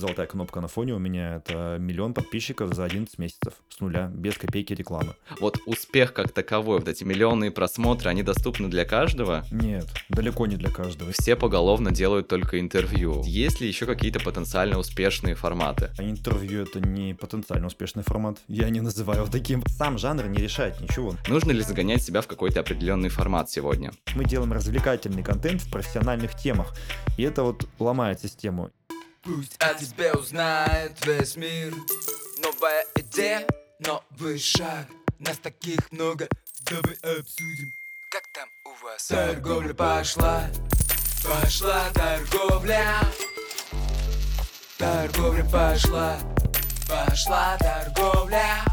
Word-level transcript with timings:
золотая 0.00 0.26
кнопка 0.26 0.60
на 0.60 0.68
фоне 0.68 0.94
у 0.94 0.98
меня, 0.98 1.36
это 1.36 1.76
миллион 1.78 2.14
подписчиков 2.14 2.74
за 2.74 2.84
11 2.84 3.18
месяцев 3.18 3.54
с 3.68 3.80
нуля, 3.80 4.10
без 4.12 4.36
копейки 4.36 4.72
рекламы. 4.72 5.14
Вот 5.40 5.58
успех 5.66 6.12
как 6.12 6.32
таковой, 6.32 6.78
вот 6.78 6.88
эти 6.88 7.04
миллионные 7.04 7.50
просмотры, 7.50 8.10
они 8.10 8.22
доступны 8.22 8.68
для 8.68 8.84
каждого? 8.84 9.44
Нет, 9.50 9.86
далеко 10.08 10.46
не 10.46 10.56
для 10.56 10.70
каждого. 10.70 11.12
Все 11.12 11.36
поголовно 11.36 11.90
делают 11.90 12.28
только 12.28 12.58
интервью. 12.58 13.22
Есть 13.24 13.60
ли 13.60 13.68
еще 13.68 13.86
какие-то 13.86 14.20
потенциально 14.20 14.78
успешные 14.78 15.34
форматы? 15.34 15.90
А 15.98 16.02
интервью 16.02 16.62
это 16.62 16.80
не 16.80 17.14
потенциально 17.14 17.66
успешный 17.66 18.02
формат. 18.02 18.38
Я 18.48 18.70
не 18.70 18.80
называю 18.80 19.20
его 19.20 19.30
таким. 19.30 19.62
Сам 19.66 19.98
жанр 19.98 20.26
не 20.26 20.38
решает 20.38 20.80
ничего. 20.80 21.14
Нужно 21.28 21.52
ли 21.52 21.60
загонять 21.60 22.02
себя 22.02 22.22
в 22.22 22.26
какой-то 22.26 22.60
определенный 22.60 23.10
формат 23.10 23.50
сегодня? 23.50 23.92
Мы 24.14 24.24
делаем 24.24 24.52
развлекательный 24.52 25.22
контент 25.22 25.60
в 25.60 25.70
профессиональных 25.70 26.34
темах. 26.34 26.74
И 27.18 27.22
это 27.22 27.42
вот 27.42 27.68
ломает 27.78 28.20
систему. 28.20 28.70
Пусть 29.22 29.56
о 29.58 29.74
тебе 29.74 30.12
узнает 30.14 30.92
весь 31.04 31.36
мир. 31.36 31.74
Новая 32.42 32.86
идея, 32.96 33.46
новый 33.80 34.38
шаг. 34.38 34.86
Нас 35.18 35.36
таких 35.36 35.78
много, 35.92 36.26
давай 36.62 36.94
обсудим. 37.18 37.70
Как 38.10 38.22
там 38.32 38.48
у 38.64 38.84
вас? 38.84 39.06
Торговля 39.08 39.74
пошла, 39.74 40.46
пошла 41.22 41.90
торговля. 41.92 42.82
Торговля 44.78 45.44
пошла, 45.44 46.18
пошла 46.88 47.58
торговля. 47.58 48.64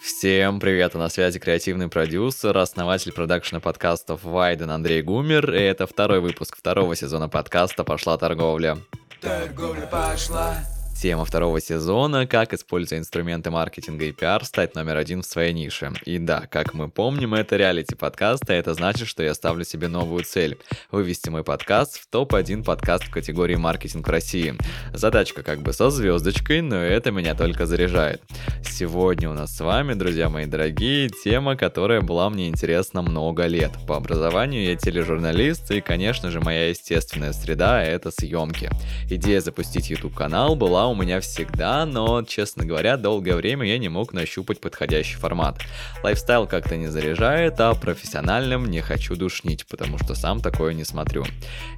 Всем 0.00 0.58
привет, 0.58 0.94
на 0.94 1.08
связи 1.08 1.38
креативный 1.38 1.88
продюсер, 1.88 2.58
основатель 2.58 3.12
продакшена 3.12 3.60
подкастов 3.60 4.24
Вайден 4.24 4.70
Андрей 4.70 5.02
Гумер, 5.02 5.54
и 5.54 5.60
это 5.60 5.86
второй 5.86 6.18
выпуск 6.18 6.56
второго 6.56 6.96
сезона 6.96 7.28
подкаста 7.28 7.84
«Пошла 7.84 8.18
торговля». 8.18 8.76
Торговля 9.24 9.86
пошла, 9.86 10.58
Тема 11.04 11.26
второго 11.26 11.60
сезона– 11.60 12.26
как, 12.26 12.54
используя 12.54 12.98
инструменты 12.98 13.50
маркетинга 13.50 14.06
и 14.06 14.12
пиар, 14.12 14.42
стать 14.46 14.74
номер 14.74 14.96
один 14.96 15.20
в 15.20 15.26
своей 15.26 15.52
нише. 15.52 15.92
И 16.06 16.18
да, 16.18 16.46
как 16.50 16.72
мы 16.72 16.88
помним, 16.88 17.34
это 17.34 17.58
реалити-подкаст, 17.58 18.48
а 18.48 18.54
это 18.54 18.72
значит, 18.72 19.06
что 19.06 19.22
я 19.22 19.34
ставлю 19.34 19.66
себе 19.66 19.88
новую 19.88 20.24
цель– 20.24 20.56
вывести 20.90 21.28
мой 21.28 21.44
подкаст 21.44 21.98
в 21.98 22.06
топ-1 22.08 22.64
подкаст 22.64 23.04
в 23.04 23.10
категории 23.10 23.56
маркетинг 23.56 24.08
в 24.08 24.10
России. 24.10 24.54
Задачка 24.94 25.42
как 25.42 25.60
бы 25.60 25.74
со 25.74 25.90
звездочкой, 25.90 26.62
но 26.62 26.76
это 26.76 27.10
меня 27.10 27.34
только 27.34 27.66
заряжает. 27.66 28.22
Сегодня 28.64 29.28
у 29.28 29.34
нас 29.34 29.54
с 29.54 29.60
вами, 29.60 29.92
друзья 29.92 30.30
мои 30.30 30.46
дорогие, 30.46 31.10
тема, 31.10 31.54
которая 31.54 32.00
была 32.00 32.30
мне 32.30 32.48
интересна 32.48 33.02
много 33.02 33.44
лет. 33.44 33.72
По 33.86 33.98
образованию 33.98 34.64
я 34.64 34.74
тележурналист, 34.74 35.70
и, 35.70 35.82
конечно 35.82 36.30
же, 36.30 36.40
моя 36.40 36.70
естественная 36.70 37.34
среда– 37.34 37.82
это 37.84 38.10
съемки. 38.10 38.70
Идея 39.10 39.42
запустить 39.42 39.90
YouTube-канал 39.90 40.56
была 40.56 40.88
у 40.88 40.93
меня 40.94 41.20
всегда, 41.20 41.86
но, 41.86 42.22
честно 42.22 42.64
говоря, 42.64 42.96
долгое 42.96 43.36
время 43.36 43.66
я 43.66 43.78
не 43.78 43.88
мог 43.88 44.12
нащупать 44.12 44.60
подходящий 44.60 45.16
формат. 45.16 45.60
Лайфстайл 46.02 46.46
как-то 46.46 46.76
не 46.76 46.88
заряжает, 46.88 47.60
а 47.60 47.74
профессиональным 47.74 48.70
не 48.70 48.80
хочу 48.80 49.16
душнить, 49.16 49.66
потому 49.66 49.98
что 49.98 50.14
сам 50.14 50.40
такое 50.40 50.74
не 50.74 50.84
смотрю. 50.84 51.24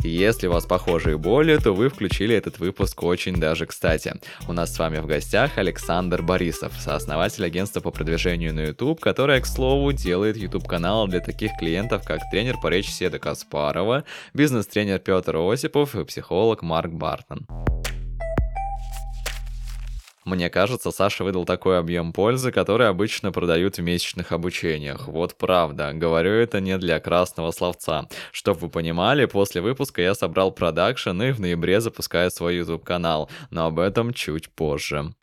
Если 0.02 0.46
у 0.46 0.52
вас 0.52 0.66
похожие 0.66 1.18
боли, 1.18 1.56
то 1.56 1.72
вы 1.72 1.88
включили 1.88 2.34
этот 2.34 2.58
выпуск 2.58 3.02
очень 3.02 3.36
даже 3.36 3.66
кстати. 3.66 4.14
У 4.48 4.52
нас 4.52 4.74
с 4.74 4.78
вами 4.78 4.98
в 4.98 5.06
гостях 5.06 5.58
Александр 5.58 6.22
Борисов, 6.22 6.72
сооснователь 6.78 7.44
агентства 7.44 7.80
по 7.80 7.90
продвижению 7.90 8.54
на 8.54 8.66
YouTube, 8.66 9.00
которое, 9.00 9.40
к 9.40 9.46
слову, 9.46 9.92
делает 9.92 10.36
YouTube-канал 10.36 11.08
для 11.08 11.20
таких 11.20 11.52
клиентов, 11.58 12.04
как 12.04 12.20
тренер 12.30 12.56
по 12.60 12.68
речи 12.68 12.90
Седа 12.90 13.18
Каспарова, 13.18 14.04
бизнес-тренер 14.34 14.98
Петр 14.98 15.36
Осипов 15.36 15.94
и 15.94 16.04
психолог 16.04 16.62
Марк 16.62 16.92
Бартон. 16.92 17.46
Мне 20.26 20.50
кажется, 20.50 20.90
Саша 20.90 21.22
выдал 21.22 21.44
такой 21.44 21.78
объем 21.78 22.12
пользы, 22.12 22.50
который 22.50 22.88
обычно 22.88 23.30
продают 23.30 23.78
в 23.78 23.82
месячных 23.82 24.32
обучениях. 24.32 25.06
Вот 25.06 25.36
правда, 25.36 25.92
говорю 25.94 26.32
это 26.32 26.58
не 26.60 26.76
для 26.78 26.98
красного 26.98 27.52
словца. 27.52 28.08
Чтоб 28.32 28.60
вы 28.60 28.68
понимали, 28.68 29.26
после 29.26 29.60
выпуска 29.60 30.02
я 30.02 30.16
собрал 30.16 30.50
продакшн 30.50 31.22
и 31.22 31.30
в 31.30 31.38
ноябре 31.38 31.80
запускаю 31.80 32.32
свой 32.32 32.56
YouTube 32.56 32.84
канал, 32.84 33.30
но 33.50 33.66
об 33.66 33.78
этом 33.78 34.12
чуть 34.12 34.50
позже 34.50 35.14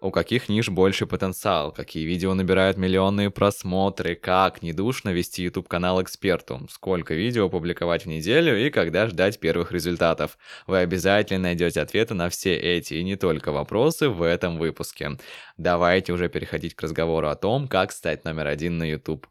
у 0.00 0.10
каких 0.10 0.48
ниш 0.48 0.68
больше 0.68 1.06
потенциал, 1.06 1.72
какие 1.72 2.04
видео 2.04 2.34
набирают 2.34 2.76
миллионные 2.76 3.30
просмотры, 3.30 4.14
как 4.14 4.62
недушно 4.62 5.10
вести 5.10 5.42
YouTube-канал 5.44 6.02
эксперту, 6.02 6.66
сколько 6.70 7.14
видео 7.14 7.46
опубликовать 7.46 8.04
в 8.04 8.08
неделю 8.08 8.58
и 8.58 8.70
когда 8.70 9.06
ждать 9.06 9.40
первых 9.40 9.72
результатов. 9.72 10.38
Вы 10.66 10.78
обязательно 10.78 11.44
найдете 11.44 11.80
ответы 11.80 12.14
на 12.14 12.28
все 12.28 12.54
эти 12.54 12.94
и 12.94 13.04
не 13.04 13.16
только 13.16 13.52
вопросы 13.52 14.08
в 14.08 14.22
этом 14.22 14.58
выпуске. 14.58 15.18
Давайте 15.56 16.12
уже 16.12 16.28
переходить 16.28 16.74
к 16.74 16.82
разговору 16.82 17.28
о 17.28 17.36
том, 17.36 17.68
как 17.68 17.92
стать 17.92 18.24
номер 18.24 18.46
один 18.46 18.78
на 18.78 18.84
YouTube. 18.84 19.26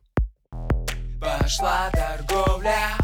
пошла 1.21 1.89
торговля 1.91 2.97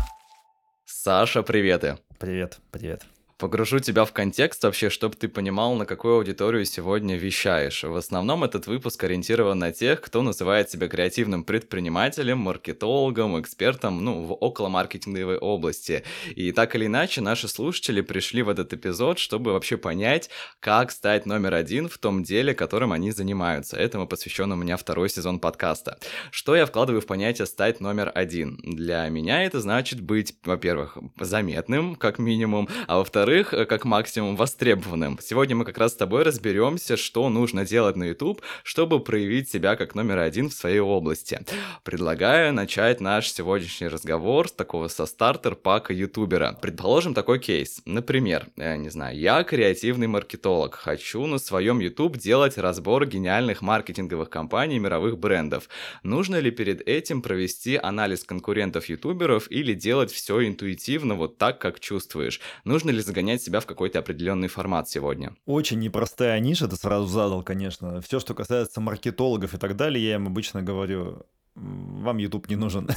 Саша, 0.85 1.44
приветы! 1.44 1.97
Привет, 2.19 2.59
привет. 2.72 3.03
Погружу 3.43 3.79
тебя 3.79 4.05
в 4.05 4.13
контекст 4.13 4.63
вообще, 4.63 4.89
чтобы 4.89 5.17
ты 5.17 5.27
понимал, 5.27 5.75
на 5.75 5.85
какую 5.85 6.15
аудиторию 6.15 6.63
сегодня 6.63 7.17
вещаешь. 7.17 7.83
В 7.83 7.93
основном 7.93 8.45
этот 8.45 8.67
выпуск 8.67 9.03
ориентирован 9.03 9.59
на 9.59 9.73
тех, 9.73 9.99
кто 9.99 10.21
называет 10.21 10.69
себя 10.69 10.87
креативным 10.87 11.43
предпринимателем, 11.43 12.37
маркетологом, 12.37 13.37
экспертом, 13.41 14.01
ну, 14.01 14.23
в 14.23 14.31
околомаркетинговой 14.31 15.39
области. 15.39 16.05
И 16.37 16.53
так 16.53 16.73
или 16.75 16.85
иначе, 16.85 17.19
наши 17.19 17.49
слушатели 17.49 17.99
пришли 17.99 18.43
в 18.43 18.47
этот 18.47 18.71
эпизод, 18.71 19.19
чтобы 19.19 19.51
вообще 19.51 19.75
понять, 19.75 20.29
как 20.61 20.89
стать 20.91 21.25
номер 21.25 21.53
один 21.53 21.89
в 21.89 21.97
том 21.97 22.23
деле, 22.23 22.55
которым 22.55 22.93
они 22.93 23.11
занимаются. 23.11 23.75
Этому 23.75 24.07
посвящен 24.07 24.53
у 24.53 24.55
меня 24.55 24.77
второй 24.77 25.09
сезон 25.09 25.41
подкаста. 25.41 25.99
Что 26.31 26.55
я 26.55 26.65
вкладываю 26.65 27.01
в 27.01 27.07
понятие 27.07 27.45
«стать 27.45 27.81
номер 27.81 28.09
один»? 28.15 28.55
Для 28.63 29.05
меня 29.09 29.43
это 29.43 29.59
значит 29.59 29.99
быть, 29.99 30.33
во-первых, 30.45 30.97
заметным, 31.19 31.97
как 31.97 32.19
минимум, 32.19 32.69
а 32.87 32.99
во-вторых, 32.99 33.32
во-вторых, 33.33 33.53
э, 33.53 33.66
как 33.66 33.85
максимум 33.85 34.35
востребованным. 34.35 35.17
Сегодня 35.21 35.55
мы 35.55 35.66
как 35.66 35.77
раз 35.79 35.94
с 35.94 35.95
тобой 35.95 36.23
разберемся, 36.23 36.97
что 36.97 37.29
нужно 37.29 37.66
делать 37.66 37.95
на 37.95 38.03
YouTube, 38.03 38.41
чтобы 38.63 38.99
проявить 38.99 39.49
себя 39.49 39.75
как 39.75 39.95
номер 39.95 40.19
один 40.19 40.49
в 40.49 40.53
своей 40.53 40.79
области. 40.79 41.39
Предлагаю 41.83 42.53
начать 42.53 43.01
наш 43.01 43.31
сегодняшний 43.31 43.88
разговор 43.88 44.49
с 44.49 44.51
такого 44.51 44.88
со 44.88 45.07
стартер 45.07 45.55
пака 45.55 45.93
ютубера. 45.93 46.57
Предположим 46.61 47.13
такой 47.16 47.39
кейс. 47.39 47.81
Например, 47.85 48.47
я 48.55 48.77
не 48.77 48.89
знаю, 48.89 49.17
я 49.17 49.43
креативный 49.43 50.07
маркетолог, 50.07 50.75
хочу 50.75 51.25
на 51.25 51.39
своем 51.39 51.79
YouTube 51.79 52.17
делать 52.17 52.57
разбор 52.57 53.07
гениальных 53.07 53.63
маркетинговых 53.63 54.29
компаний 54.29 54.77
мировых 54.77 55.17
брендов. 55.17 55.69
Нужно 56.03 56.39
ли 56.39 56.51
перед 56.51 56.88
этим 56.88 57.23
провести 57.23 57.79
анализ 57.81 58.23
конкурентов 58.25 58.89
ютуберов 58.89 59.49
или 59.49 59.73
делать 59.73 60.11
все 60.11 60.45
интуитивно, 60.47 61.16
вот 61.16 61.39
так, 61.39 61.59
как 61.59 61.79
чувствуешь? 61.79 62.39
Нужно 62.63 62.91
ли 62.91 63.01
загонять 63.13 63.44
себя 63.44 63.59
в 63.59 63.68
какой-то 63.68 64.00
определенный 64.00 64.47
формат 64.47 64.90
сегодня. 64.90 65.35
Очень 65.46 65.79
непростая 65.79 66.40
ниша, 66.40 66.68
ты 66.68 66.75
сразу 66.75 67.06
задал, 67.06 67.44
конечно. 67.44 68.01
Все, 68.01 68.19
что 68.19 68.34
касается 68.34 68.81
маркетологов 68.81 69.53
и 69.53 69.57
так 69.57 69.75
далее, 69.75 70.03
я 70.03 70.16
им 70.16 70.25
обычно 70.25 70.63
говорю, 70.63 71.28
вам 71.56 72.18
YouTube 72.18 72.50
не 72.50 72.56
нужен. 72.56 72.90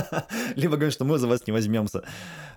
Либо 0.56 0.76
говорят, 0.76 0.92
что 0.92 1.04
мы 1.04 1.18
за 1.18 1.28
вас 1.28 1.46
не 1.46 1.52
возьмемся. 1.52 2.02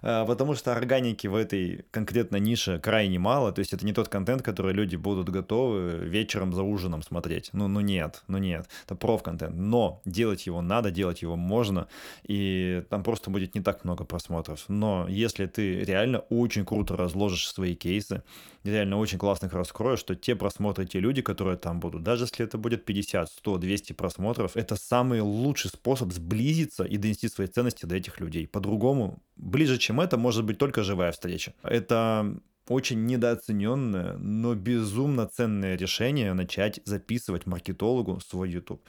А, 0.02 0.26
потому 0.26 0.56
что 0.56 0.76
органики 0.76 1.28
в 1.28 1.36
этой 1.36 1.86
конкретно 1.92 2.38
нише 2.38 2.80
крайне 2.80 3.20
мало. 3.20 3.52
То 3.52 3.60
есть 3.60 3.74
это 3.74 3.86
не 3.86 3.94
тот 3.94 4.10
контент, 4.10 4.42
который 4.42 4.74
люди 4.74 4.96
будут 4.96 5.30
готовы 5.30 6.06
вечером 6.06 6.54
за 6.54 6.64
ужином 6.64 7.04
смотреть. 7.04 7.50
Ну, 7.54 7.68
ну 7.68 7.82
нет, 7.82 8.24
ну 8.28 8.38
нет. 8.38 8.68
Это 8.86 8.96
проф-контент. 8.96 9.56
Но 9.56 10.02
делать 10.06 10.46
его 10.48 10.62
надо, 10.62 10.92
делать 10.92 11.22
его 11.22 11.36
можно. 11.36 11.88
И 12.24 12.84
там 12.90 13.04
просто 13.04 13.30
будет 13.30 13.56
не 13.56 13.62
так 13.62 13.84
много 13.84 14.04
просмотров. 14.06 14.66
Но 14.68 15.08
если 15.08 15.46
ты 15.46 15.84
реально 15.84 16.20
очень 16.30 16.66
круто 16.66 16.98
разложишь 16.98 17.48
свои 17.48 17.76
кейсы, 17.76 18.24
реально 18.64 18.98
очень 18.98 19.18
классно 19.18 19.48
их 19.48 19.54
раскроешь, 19.54 20.00
что 20.00 20.16
те 20.16 20.36
просмотры, 20.36 20.86
те 20.86 21.00
люди, 21.00 21.22
которые 21.22 21.58
там 21.58 21.80
будут, 21.80 22.04
даже 22.04 22.24
если 22.24 22.46
это 22.46 22.58
будет 22.58 22.86
50, 22.86 23.30
100, 23.30 23.58
200 23.58 23.94
просмотров, 23.94 24.56
это 24.56 24.76
самые 24.76 25.22
лучший 25.44 25.70
способ 25.70 26.12
сблизиться 26.14 26.84
и 26.84 26.98
донести 26.98 27.30
свои 27.30 27.48
ценности 27.48 27.86
до 27.86 27.96
этих 27.96 28.20
людей. 28.20 28.48
По-другому, 28.48 29.22
ближе, 29.36 29.78
чем 29.78 30.00
это, 30.00 30.18
может 30.18 30.46
быть 30.46 30.58
только 30.58 30.84
живая 30.84 31.12
встреча. 31.12 31.54
Это 31.64 32.36
очень 32.68 33.06
недооцененное, 33.06 34.18
но 34.18 34.56
безумно 34.56 35.28
ценное 35.28 35.76
решение 35.78 36.34
начать 36.34 36.80
записывать 36.86 37.46
маркетологу 37.46 38.20
свой 38.22 38.50
YouTube. 38.52 38.82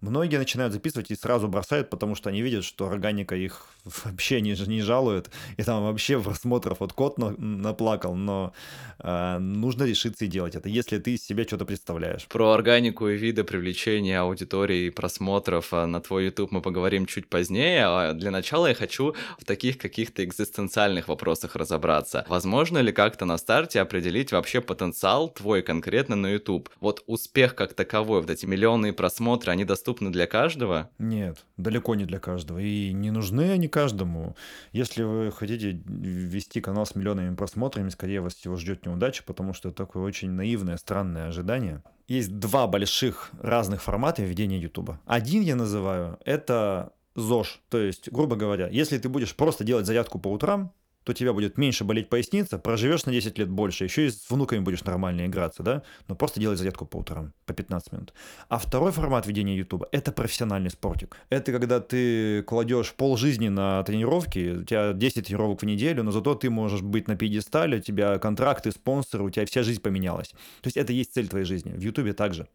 Многие 0.00 0.36
начинают 0.36 0.72
записывать 0.72 1.10
и 1.10 1.16
сразу 1.16 1.48
бросают, 1.48 1.90
потому 1.90 2.14
что 2.14 2.30
они 2.30 2.40
видят, 2.40 2.64
что 2.64 2.88
органика 2.88 3.34
их 3.34 3.66
вообще 4.04 4.40
не, 4.40 4.54
не 4.68 4.80
жалует, 4.80 5.30
и 5.56 5.62
там 5.62 5.82
вообще 5.82 6.20
просмотров 6.20 6.80
вот 6.80 6.92
кот 6.92 7.18
на, 7.18 7.30
наплакал, 7.38 8.14
но 8.14 8.52
э, 9.00 9.38
нужно 9.38 9.82
решиться 9.82 10.24
и 10.24 10.28
делать 10.28 10.54
это, 10.54 10.68
если 10.68 10.98
ты 10.98 11.14
из 11.14 11.24
себя 11.24 11.42
что-то 11.44 11.64
представляешь. 11.64 12.26
Про 12.28 12.52
органику 12.52 13.08
и 13.08 13.16
виды 13.16 13.42
привлечения 13.42 14.20
аудитории 14.20 14.86
и 14.86 14.90
просмотров 14.90 15.72
а, 15.72 15.86
на 15.86 16.00
твой 16.00 16.26
YouTube 16.26 16.52
мы 16.52 16.62
поговорим 16.62 17.06
чуть 17.06 17.28
позднее, 17.28 17.86
а 17.86 18.12
для 18.12 18.30
начала 18.30 18.68
я 18.68 18.74
хочу 18.74 19.16
в 19.38 19.44
таких 19.44 19.78
каких-то 19.78 20.24
экзистенциальных 20.24 21.08
вопросах 21.08 21.56
разобраться. 21.56 22.24
Возможно 22.28 22.78
ли 22.78 22.92
как 22.92 23.08
как-то 23.08 23.24
на 23.24 23.38
старте 23.38 23.80
определить 23.80 24.32
вообще 24.32 24.60
потенциал 24.60 25.30
твой 25.30 25.62
конкретно 25.62 26.14
на 26.14 26.26
YouTube? 26.26 26.68
Вот 26.78 27.02
успех 27.06 27.54
как 27.54 27.72
таковой, 27.72 28.20
вот 28.20 28.28
эти 28.28 28.44
миллионные 28.44 28.92
просмотры, 28.92 29.50
они 29.50 29.64
доступны 29.64 29.87
для 29.94 30.26
каждого? 30.26 30.90
Нет, 30.98 31.44
далеко 31.56 31.94
не 31.94 32.04
для 32.04 32.18
каждого. 32.18 32.58
И 32.58 32.92
не 32.92 33.10
нужны 33.10 33.50
они 33.50 33.68
каждому. 33.68 34.36
Если 34.72 35.02
вы 35.02 35.32
хотите 35.32 35.80
вести 35.86 36.60
канал 36.60 36.86
с 36.86 36.94
миллионами 36.94 37.34
просмотрами, 37.34 37.88
скорее 37.88 38.20
вас 38.20 38.34
всего 38.34 38.56
ждет 38.56 38.86
неудача, 38.86 39.22
потому 39.24 39.52
что 39.54 39.68
это 39.68 39.78
такое 39.78 40.02
очень 40.02 40.30
наивное, 40.30 40.76
странное 40.76 41.28
ожидание. 41.28 41.82
Есть 42.06 42.38
два 42.38 42.66
больших 42.66 43.30
разных 43.40 43.82
формата 43.82 44.22
ведения 44.22 44.58
YouTube. 44.58 44.92
Один 45.06 45.42
я 45.42 45.56
называю, 45.56 46.18
это 46.24 46.92
ЗОЖ. 47.14 47.60
То 47.68 47.78
есть, 47.78 48.10
грубо 48.10 48.36
говоря, 48.36 48.68
если 48.68 48.98
ты 48.98 49.08
будешь 49.08 49.34
просто 49.34 49.64
делать 49.64 49.86
зарядку 49.86 50.18
по 50.18 50.28
утрам, 50.28 50.72
то 51.08 51.12
у 51.12 51.14
тебя 51.14 51.32
будет 51.32 51.56
меньше 51.56 51.84
болеть 51.84 52.10
поясница, 52.10 52.58
проживешь 52.58 53.06
на 53.06 53.12
10 53.12 53.38
лет 53.38 53.48
больше, 53.48 53.84
еще 53.84 54.06
и 54.06 54.10
с 54.10 54.28
внуками 54.28 54.60
будешь 54.60 54.84
нормально 54.84 55.24
играться, 55.24 55.62
да? 55.62 55.82
Но 56.06 56.14
просто 56.14 56.38
делай 56.38 56.54
зарядку 56.56 56.84
по 56.84 56.98
утрам, 56.98 57.32
по 57.46 57.54
15 57.54 57.92
минут. 57.92 58.12
А 58.50 58.58
второй 58.58 58.92
формат 58.92 59.26
ведения 59.26 59.56
YouTube– 59.56 59.84
это 59.92 60.12
профессиональный 60.12 60.68
спортик. 60.70 61.16
Это 61.30 61.50
когда 61.52 61.80
ты 61.80 62.42
кладешь 62.42 62.92
пол 62.92 63.16
жизни 63.16 63.48
на 63.48 63.82
тренировки, 63.84 64.58
у 64.60 64.64
тебя 64.64 64.92
10 64.92 65.26
тренировок 65.26 65.62
в 65.62 65.64
неделю, 65.64 66.02
но 66.02 66.10
зато 66.10 66.34
ты 66.34 66.50
можешь 66.50 66.82
быть 66.82 67.08
на 67.08 67.16
пьедестале, 67.16 67.78
у 67.78 67.80
тебя 67.80 68.18
контракты, 68.18 68.70
спонсоры, 68.70 69.24
у 69.24 69.30
тебя 69.30 69.46
вся 69.46 69.62
жизнь 69.62 69.80
поменялась. 69.80 70.28
То 70.60 70.66
есть 70.66 70.76
это 70.76 70.92
есть 70.92 71.14
цель 71.14 71.28
твоей 71.28 71.46
жизни. 71.46 71.72
В 71.72 71.80
YouTube 71.80 72.14
также. 72.14 72.46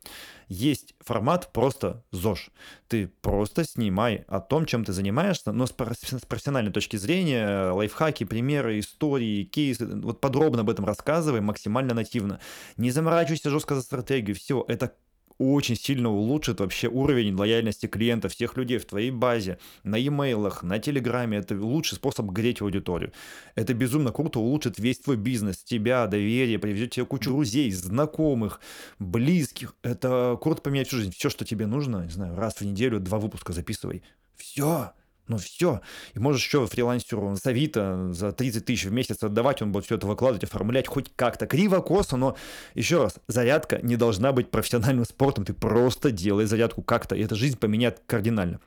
Есть 0.47 0.95
формат 0.99 1.51
просто 1.53 2.03
ЗОЖ. 2.11 2.49
Ты 2.87 3.07
просто 3.07 3.63
снимай 3.63 4.25
о 4.27 4.39
том, 4.39 4.65
чем 4.65 4.85
ты 4.85 4.93
занимаешься, 4.93 5.51
но 5.51 5.65
с 5.65 5.71
профессиональной 5.71 6.71
точки 6.71 6.97
зрения, 6.97 7.71
лайфхаки, 7.71 8.23
примеры, 8.23 8.79
истории, 8.79 9.43
кейсы, 9.43 9.85
вот 9.85 10.21
подробно 10.21 10.61
об 10.61 10.69
этом 10.69 10.85
рассказывай, 10.85 11.41
максимально 11.41 11.93
нативно. 11.93 12.39
Не 12.77 12.91
заморачивайся 12.91 13.49
жестко 13.49 13.75
за 13.75 13.81
стратегию, 13.81 14.35
все, 14.35 14.63
это 14.67 14.93
очень 15.37 15.75
сильно 15.75 16.09
улучшит 16.09 16.59
вообще 16.59 16.87
уровень 16.87 17.35
лояльности 17.35 17.87
клиента, 17.87 18.29
всех 18.29 18.57
людей 18.57 18.77
в 18.77 18.85
твоей 18.85 19.11
базе, 19.11 19.57
на 19.83 19.99
имейлах, 19.99 20.63
на 20.63 20.79
телеграме. 20.79 21.37
Это 21.37 21.55
лучший 21.55 21.95
способ 21.95 22.27
греть 22.27 22.61
аудиторию. 22.61 23.11
Это 23.55 23.73
безумно 23.73 24.11
круто 24.11 24.39
улучшит 24.39 24.79
весь 24.79 24.99
твой 24.99 25.17
бизнес, 25.17 25.63
тебя, 25.63 26.07
доверие, 26.07 26.59
приведет 26.59 26.91
тебе 26.91 27.05
кучу 27.05 27.29
друзей, 27.29 27.71
знакомых, 27.71 28.59
близких. 28.99 29.75
Это 29.83 30.37
круто 30.41 30.61
поменять 30.61 30.87
всю 30.87 30.97
жизнь. 30.97 31.13
Все, 31.15 31.29
что 31.29 31.45
тебе 31.45 31.65
нужно, 31.65 32.03
не 32.03 32.11
знаю, 32.11 32.35
раз 32.35 32.55
в 32.55 32.61
неделю 32.61 32.99
два 32.99 33.19
выпуска 33.19 33.53
записывай. 33.53 34.03
Все. 34.35 34.93
Ну 35.27 35.37
все. 35.37 35.81
И 36.13 36.19
можешь 36.19 36.43
еще 36.43 36.67
фрилансеру 36.67 37.35
с 37.35 37.45
Авито 37.45 38.11
за 38.11 38.33
30 38.33 38.65
тысяч 38.65 38.85
в 38.85 38.91
месяц 38.91 39.23
отдавать, 39.23 39.61
он 39.61 39.71
будет 39.71 39.85
все 39.85 39.95
это 39.95 40.05
выкладывать, 40.05 40.43
оформлять 40.43 40.87
хоть 40.87 41.11
как-то. 41.15 41.47
Криво, 41.47 41.79
косо, 41.79 42.17
но 42.17 42.35
еще 42.75 43.03
раз, 43.03 43.15
зарядка 43.27 43.79
не 43.81 43.95
должна 43.95 44.33
быть 44.33 44.51
профессиональным 44.51 45.05
спортом. 45.05 45.45
Ты 45.45 45.53
просто 45.53 46.11
делай 46.11 46.45
зарядку 46.45 46.81
как-то, 46.81 47.15
и 47.15 47.23
эта 47.23 47.35
жизнь 47.35 47.57
поменяет 47.57 48.01
кардинально. 48.05 48.59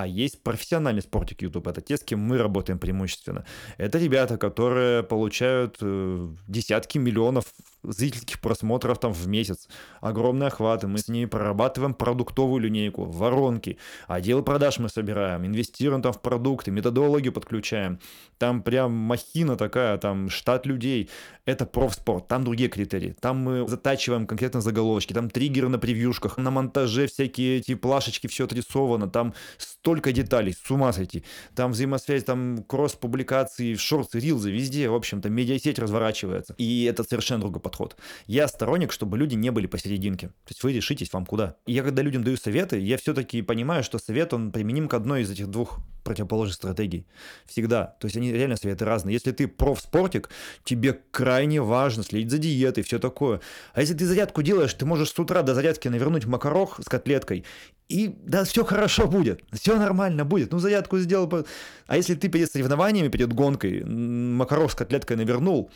А 0.00 0.06
есть 0.06 0.42
профессиональный 0.42 1.02
спортик 1.02 1.42
YouTube. 1.42 1.68
Это 1.68 1.82
те, 1.82 1.98
с 1.98 2.02
кем 2.02 2.20
мы 2.20 2.38
работаем 2.38 2.78
преимущественно. 2.78 3.44
Это 3.76 3.98
ребята, 3.98 4.38
которые 4.38 5.02
получают 5.02 5.76
э, 5.82 6.28
десятки 6.48 6.96
миллионов 6.96 7.44
зрительских 7.82 8.40
просмотров 8.40 8.98
там 8.98 9.12
в 9.12 9.26
месяц. 9.26 9.68
Огромные 10.00 10.48
охваты. 10.48 10.86
Мы 10.86 10.98
с 10.98 11.08
ними 11.08 11.26
прорабатываем 11.26 11.94
продуктовую 11.94 12.60
линейку, 12.60 13.04
воронки. 13.04 13.78
Отдел 14.06 14.42
продаж 14.42 14.78
мы 14.78 14.88
собираем, 14.88 15.46
инвестируем 15.46 16.02
там 16.02 16.12
в 16.12 16.20
продукты, 16.20 16.70
методологию 16.70 17.32
подключаем. 17.32 18.00
Там 18.38 18.62
прям 18.62 18.92
махина 18.92 19.56
такая, 19.56 19.98
там 19.98 20.30
штат 20.30 20.66
людей. 20.66 21.10
Это 21.44 21.66
профспорт, 21.66 22.28
там 22.28 22.44
другие 22.44 22.68
критерии. 22.68 23.14
Там 23.20 23.38
мы 23.38 23.68
затачиваем 23.68 24.26
конкретно 24.26 24.60
заголовочки, 24.60 25.12
там 25.12 25.28
триггеры 25.28 25.68
на 25.68 25.78
превьюшках, 25.78 26.38
на 26.38 26.50
монтаже 26.50 27.06
всякие 27.06 27.58
эти 27.58 27.74
плашечки, 27.74 28.26
все 28.28 28.44
отрисовано, 28.44 29.10
там 29.10 29.34
столько 29.58 30.12
деталей, 30.12 30.52
с 30.54 30.70
ума 30.70 30.92
сойти. 30.92 31.24
Там 31.54 31.72
взаимосвязь, 31.72 32.24
там 32.24 32.62
кросс-публикации, 32.64 33.74
шорты, 33.74 34.20
рилзы, 34.20 34.50
везде, 34.50 34.88
в 34.88 34.94
общем-то, 34.94 35.28
медиасеть 35.28 35.78
разворачивается. 35.78 36.54
И 36.56 36.84
это 36.84 37.02
совершенно 37.04 37.40
другой 37.40 37.60
подход. 37.70 37.96
Я 38.26 38.48
сторонник, 38.48 38.92
чтобы 38.92 39.16
люди 39.16 39.34
не 39.36 39.50
были 39.50 39.66
посерединке. 39.66 40.28
То 40.28 40.50
есть 40.50 40.62
вы 40.62 40.72
решитесь, 40.72 41.12
вам 41.12 41.24
куда. 41.24 41.56
И 41.66 41.72
я 41.72 41.82
когда 41.82 42.02
людям 42.02 42.24
даю 42.24 42.36
советы, 42.36 42.78
я 42.78 42.96
все-таки 42.96 43.42
понимаю, 43.42 43.84
что 43.84 43.98
совет, 43.98 44.34
он 44.34 44.50
применим 44.50 44.88
к 44.88 44.94
одной 44.94 45.22
из 45.22 45.30
этих 45.30 45.46
двух 45.48 45.78
противоположных 46.04 46.54
стратегий. 46.54 47.06
Всегда. 47.46 47.96
То 48.00 48.06
есть 48.06 48.16
они 48.16 48.32
реально 48.32 48.56
советы 48.56 48.84
разные. 48.84 49.14
Если 49.14 49.32
ты 49.32 49.46
профспортик, 49.48 50.30
тебе 50.64 50.98
крайне 51.10 51.60
важно 51.62 52.02
следить 52.02 52.30
за 52.30 52.38
диетой, 52.38 52.82
все 52.82 52.98
такое. 52.98 53.40
А 53.74 53.80
если 53.80 53.94
ты 53.94 54.06
зарядку 54.06 54.42
делаешь, 54.42 54.74
ты 54.74 54.86
можешь 54.86 55.10
с 55.10 55.18
утра 55.18 55.42
до 55.42 55.54
зарядки 55.54 55.88
навернуть 55.88 56.26
макарох 56.26 56.80
с 56.82 56.88
котлеткой, 56.88 57.44
и 57.88 58.14
да, 58.24 58.44
все 58.44 58.64
хорошо 58.64 59.08
будет, 59.08 59.42
все 59.52 59.76
нормально 59.76 60.24
будет. 60.24 60.52
Ну, 60.52 60.60
зарядку 60.60 60.98
сделал. 60.98 61.44
А 61.86 61.96
если 61.96 62.14
ты 62.14 62.28
перед 62.28 62.50
соревнованиями, 62.50 63.08
перед 63.08 63.32
гонкой 63.32 63.84
макарох 63.84 64.70
с 64.70 64.74
котлеткой 64.76 65.16
навернул, 65.16 65.70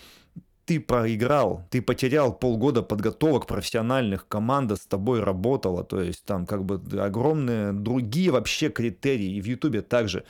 ты 0.67 0.81
проиграл, 0.81 1.67
ты 1.71 1.83
потерял 1.83 2.33
полгода 2.33 2.83
подготовок 2.83 3.47
профессиональных, 3.47 4.27
команда 4.29 4.77
с 4.77 4.87
тобой 4.87 5.21
работала, 5.21 5.85
то 5.85 6.01
есть 6.01 6.25
там 6.25 6.47
как 6.47 6.65
бы 6.65 6.81
огромные 7.01 7.73
другие 7.73 8.31
вообще 8.31 8.71
критерии, 8.71 9.37
и 9.37 9.41
в 9.41 9.45
Ютубе 9.47 9.83
также. 9.83 10.25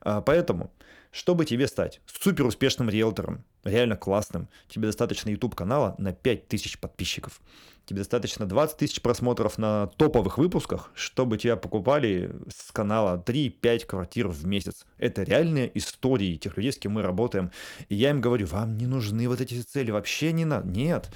А, 0.00 0.20
поэтому, 0.20 0.72
чтобы 1.10 1.44
тебе 1.44 1.66
стать 1.68 2.00
супер 2.06 2.46
успешным 2.46 2.88
риэлтором, 2.88 3.44
реально 3.62 3.96
классным, 3.96 4.48
тебе 4.68 4.86
достаточно 4.86 5.30
YouTube 5.30 5.54
канала 5.54 5.94
на 5.98 6.12
5000 6.12 6.78
подписчиков 6.78 7.40
тебе 7.86 7.98
достаточно 7.98 8.46
20 8.46 8.76
тысяч 8.76 9.00
просмотров 9.02 9.58
на 9.58 9.88
топовых 9.96 10.38
выпусках, 10.38 10.90
чтобы 10.94 11.38
тебя 11.38 11.56
покупали 11.56 12.34
с 12.48 12.72
канала 12.72 13.22
3-5 13.24 13.86
квартир 13.86 14.28
в 14.28 14.46
месяц. 14.46 14.86
Это 14.98 15.22
реальные 15.22 15.76
истории 15.76 16.36
тех 16.36 16.56
людей, 16.56 16.72
с 16.72 16.78
кем 16.78 16.92
мы 16.92 17.02
работаем. 17.02 17.50
И 17.88 17.94
я 17.94 18.10
им 18.10 18.20
говорю, 18.20 18.46
вам 18.46 18.76
не 18.76 18.86
нужны 18.86 19.28
вот 19.28 19.40
эти 19.40 19.60
цели, 19.60 19.90
вообще 19.90 20.32
не 20.32 20.44
надо. 20.44 20.68
Нет. 20.68 21.10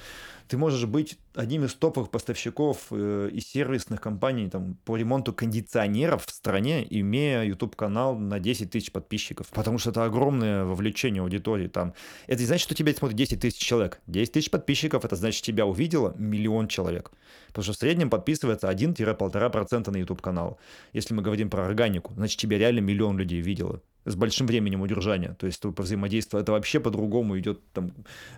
Ты 0.48 0.56
можешь 0.56 0.86
быть 0.86 1.18
одним 1.34 1.64
из 1.64 1.74
топовых 1.74 2.10
поставщиков 2.10 2.86
э, 2.90 3.28
и 3.32 3.40
сервисных 3.40 4.00
компаний 4.00 4.48
там, 4.48 4.76
по 4.84 4.96
ремонту 4.96 5.32
кондиционеров 5.34 6.24
в 6.24 6.30
стране, 6.30 6.86
имея 6.88 7.44
YouTube-канал 7.44 8.18
на 8.18 8.40
10 8.40 8.70
тысяч 8.70 8.90
подписчиков. 8.90 9.48
Потому 9.48 9.78
что 9.78 9.90
это 9.90 10.04
огромное 10.04 10.64
вовлечение 10.64 11.22
аудитории. 11.22 11.68
Там. 11.68 11.92
Это 12.26 12.40
не 12.40 12.46
значит, 12.46 12.64
что 12.64 12.74
тебя 12.74 12.94
смотрит 12.94 13.16
10 13.16 13.40
тысяч 13.40 13.58
человек. 13.58 14.00
10 14.06 14.32
тысяч 14.32 14.50
подписчиков, 14.50 15.04
это 15.04 15.16
значит, 15.16 15.42
тебя 15.42 15.66
увидело 15.66 16.14
миллион 16.16 16.68
человек. 16.68 17.12
Потому 17.48 17.64
что 17.64 17.72
в 17.74 17.76
среднем 17.76 18.08
подписывается 18.08 18.70
1-1,5% 18.70 19.90
на 19.90 19.96
YouTube-канал. 19.98 20.58
Если 20.94 21.12
мы 21.12 21.22
говорим 21.22 21.50
про 21.50 21.66
органику, 21.66 22.14
значит, 22.14 22.40
тебя 22.40 22.56
реально 22.56 22.80
миллион 22.80 23.18
людей 23.18 23.40
видело 23.40 23.82
с 24.04 24.14
большим 24.14 24.46
временем 24.46 24.80
удержания. 24.80 25.34
То 25.38 25.46
есть 25.46 25.60
по 25.60 25.82
взаимодействию 25.82 26.42
это 26.42 26.52
вообще 26.52 26.80
по-другому 26.80 27.38
идет 27.38 27.60
там 27.72 27.92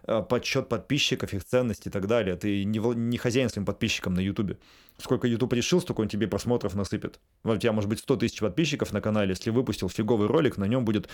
э, 0.07 0.23
подсчет 0.23 0.69
подписчиков, 0.69 1.33
их 1.33 1.45
ценности 1.45 1.88
и 1.88 1.90
так 1.90 2.07
далее. 2.07 2.37
Ты 2.37 2.64
не, 2.64 2.79
не 2.79 3.19
хозяин 3.19 3.49
своим 3.49 3.67
подписчикам 3.67 4.14
на 4.14 4.21
Ютубе. 4.21 4.59
Сколько 4.99 5.26
YouTube 5.26 5.52
решил, 5.52 5.81
столько 5.81 6.00
он 6.00 6.09
тебе 6.09 6.29
просмотров 6.29 6.75
насыпет. 6.75 7.21
У 7.45 7.57
тебя 7.57 7.73
может 7.73 7.88
быть 7.88 8.00
100 8.00 8.17
тысяч 8.17 8.40
подписчиков 8.40 8.93
на 8.93 9.00
канале, 9.00 9.31
если 9.31 9.50
выпустил 9.50 9.88
фиговый 9.88 10.29
ролик, 10.29 10.59
на 10.59 10.64
нем 10.64 10.85
будет 10.85 11.09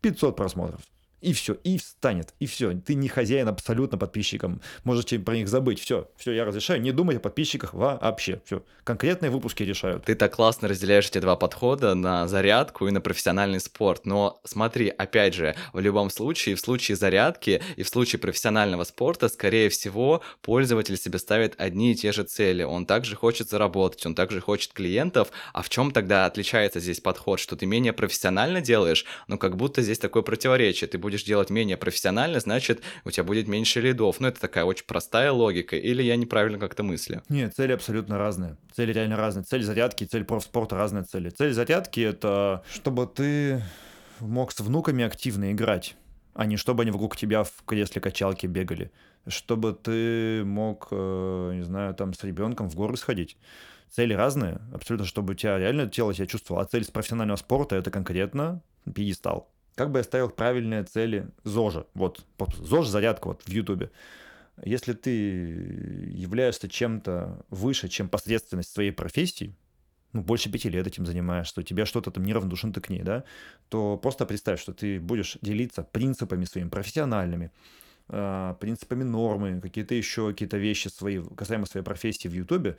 500 0.00 0.36
просмотров 0.36 0.80
и 1.22 1.32
все, 1.32 1.54
и 1.64 1.78
встанет, 1.78 2.34
и 2.40 2.46
все. 2.46 2.72
Ты 2.72 2.94
не 2.94 3.08
хозяин 3.08 3.48
абсолютно 3.48 3.96
подписчикам, 3.96 4.60
можете 4.84 5.18
про 5.18 5.36
них 5.36 5.48
забыть. 5.48 5.80
Все, 5.80 6.08
все, 6.16 6.32
я 6.32 6.44
разрешаю, 6.44 6.82
не 6.82 6.92
думать 6.92 7.16
о 7.16 7.20
подписчиках 7.20 7.72
вообще. 7.72 8.40
Все, 8.44 8.62
конкретные 8.84 9.30
выпуски 9.30 9.62
решают. 9.62 10.04
Ты 10.04 10.14
так 10.14 10.34
классно 10.34 10.68
разделяешь 10.68 11.08
эти 11.08 11.18
два 11.18 11.36
подхода 11.36 11.94
на 11.94 12.28
зарядку 12.28 12.88
и 12.88 12.90
на 12.90 13.00
профессиональный 13.00 13.60
спорт. 13.60 14.04
Но 14.04 14.40
смотри, 14.44 14.88
опять 14.88 15.34
же, 15.34 15.54
в 15.72 15.80
любом 15.80 16.10
случае, 16.10 16.56
в 16.56 16.60
случае 16.60 16.96
зарядки 16.96 17.62
и 17.76 17.82
в 17.82 17.88
случае 17.88 18.18
профессионального 18.18 18.84
спорта, 18.84 19.28
скорее 19.28 19.68
всего, 19.68 20.22
пользователь 20.42 20.96
себе 20.96 21.18
ставит 21.18 21.54
одни 21.58 21.92
и 21.92 21.94
те 21.94 22.12
же 22.12 22.24
цели. 22.24 22.62
Он 22.62 22.84
также 22.84 23.14
хочет 23.16 23.48
заработать, 23.48 24.04
он 24.06 24.14
также 24.14 24.40
хочет 24.40 24.72
клиентов. 24.72 25.30
А 25.52 25.62
в 25.62 25.68
чем 25.68 25.92
тогда 25.92 26.26
отличается 26.26 26.80
здесь 26.80 27.00
подход, 27.00 27.38
что 27.38 27.56
ты 27.56 27.66
менее 27.66 27.92
профессионально 27.92 28.60
делаешь, 28.60 29.04
но 29.28 29.38
как 29.38 29.56
будто 29.56 29.82
здесь 29.82 29.98
такое 29.98 30.22
противоречие. 30.22 30.88
Ты 30.88 30.98
будешь 30.98 31.11
будешь 31.12 31.24
делать 31.24 31.50
менее 31.50 31.76
профессионально, 31.76 32.40
значит, 32.40 32.82
у 33.04 33.10
тебя 33.10 33.24
будет 33.24 33.46
меньше 33.46 33.82
лидов. 33.82 34.16
Ну, 34.18 34.28
это 34.28 34.40
такая 34.40 34.64
очень 34.64 34.86
простая 34.86 35.30
логика. 35.30 35.76
Или 35.76 36.02
я 36.02 36.16
неправильно 36.16 36.58
как-то 36.58 36.82
мыслю? 36.82 37.22
Нет, 37.28 37.54
цели 37.54 37.72
абсолютно 37.72 38.16
разные. 38.16 38.56
Цели 38.74 38.92
реально 38.92 39.16
разные. 39.16 39.44
Цель 39.44 39.62
зарядки, 39.62 40.04
цель 40.04 40.24
профспорта 40.24 40.76
разные 40.76 41.04
цели. 41.04 41.28
Цель 41.28 41.52
зарядки— 41.52 42.00
это 42.00 42.62
чтобы 42.72 43.06
ты 43.06 43.62
мог 44.20 44.52
с 44.52 44.60
внуками 44.60 45.04
активно 45.04 45.52
играть, 45.52 45.96
а 46.34 46.46
не 46.46 46.56
чтобы 46.56 46.82
они 46.82 46.90
вокруг 46.90 47.16
тебя 47.16 47.42
в 47.44 47.52
кресле 47.66 48.00
качалки 48.00 48.46
бегали. 48.46 48.90
Чтобы 49.28 49.74
ты 49.74 50.42
мог, 50.44 50.88
э, 50.90 51.52
не 51.54 51.62
знаю, 51.62 51.94
там 51.94 52.14
с 52.14 52.24
ребенком 52.24 52.70
в 52.70 52.74
горы 52.74 52.96
сходить 52.96 53.36
цели 53.90 54.14
разные, 54.14 54.60
абсолютно, 54.72 55.06
чтобы 55.06 55.34
у 55.34 55.36
тебя 55.36 55.58
реально 55.58 55.86
тело 55.86 56.14
себя 56.14 56.26
чувствовало. 56.26 56.64
А 56.64 56.66
цель 56.66 56.84
с 56.84 56.90
профессионального 56.90 57.36
спорта 57.36 57.76
это 57.76 57.90
конкретно 57.90 58.62
пьедестал 58.94 59.51
Как 59.74 59.90
бы 59.90 60.00
я 60.00 60.04
ставил 60.04 60.28
правильные 60.28 60.84
цели 60.84 61.28
ЗОЖа? 61.44 61.86
Вот, 61.94 62.24
ЗОЖ 62.58 62.88
зарядка 62.88 63.28
вот 63.28 63.42
в 63.42 63.48
Ютубе. 63.48 63.90
Если 64.62 64.92
ты 64.92 65.10
являешься 65.10 66.68
чем-то 66.68 67.44
выше, 67.48 67.88
чем 67.88 68.08
посредственность 68.08 68.72
своей 68.72 68.92
профессии, 68.92 69.56
ну, 70.12 70.20
больше 70.20 70.50
пяти 70.50 70.68
лет 70.68 70.86
этим 70.86 71.06
занимаешься, 71.06 71.60
у 71.60 71.62
тебя 71.62 71.86
что-то 71.86 72.10
там 72.10 72.24
неравнодушен 72.24 72.72
ты 72.72 72.80
к 72.82 72.90
ней, 72.90 73.02
да, 73.02 73.24
то 73.70 73.96
просто 73.96 74.26
представь, 74.26 74.60
что 74.60 74.74
ты 74.74 75.00
будешь 75.00 75.38
делиться 75.40 75.82
принципами 75.82 76.44
своими 76.44 76.68
профессиональными, 76.68 77.50
э, 78.08 78.54
принципами 78.60 79.04
нормы, 79.04 79.60
какие-то 79.62 79.94
еще 79.94 80.28
какие-то 80.30 80.58
вещи 80.58 80.88
свои, 80.88 81.22
касаемо 81.34 81.64
своей 81.64 81.84
профессии 81.84 82.28
в 82.28 82.34
Ютубе, 82.34 82.76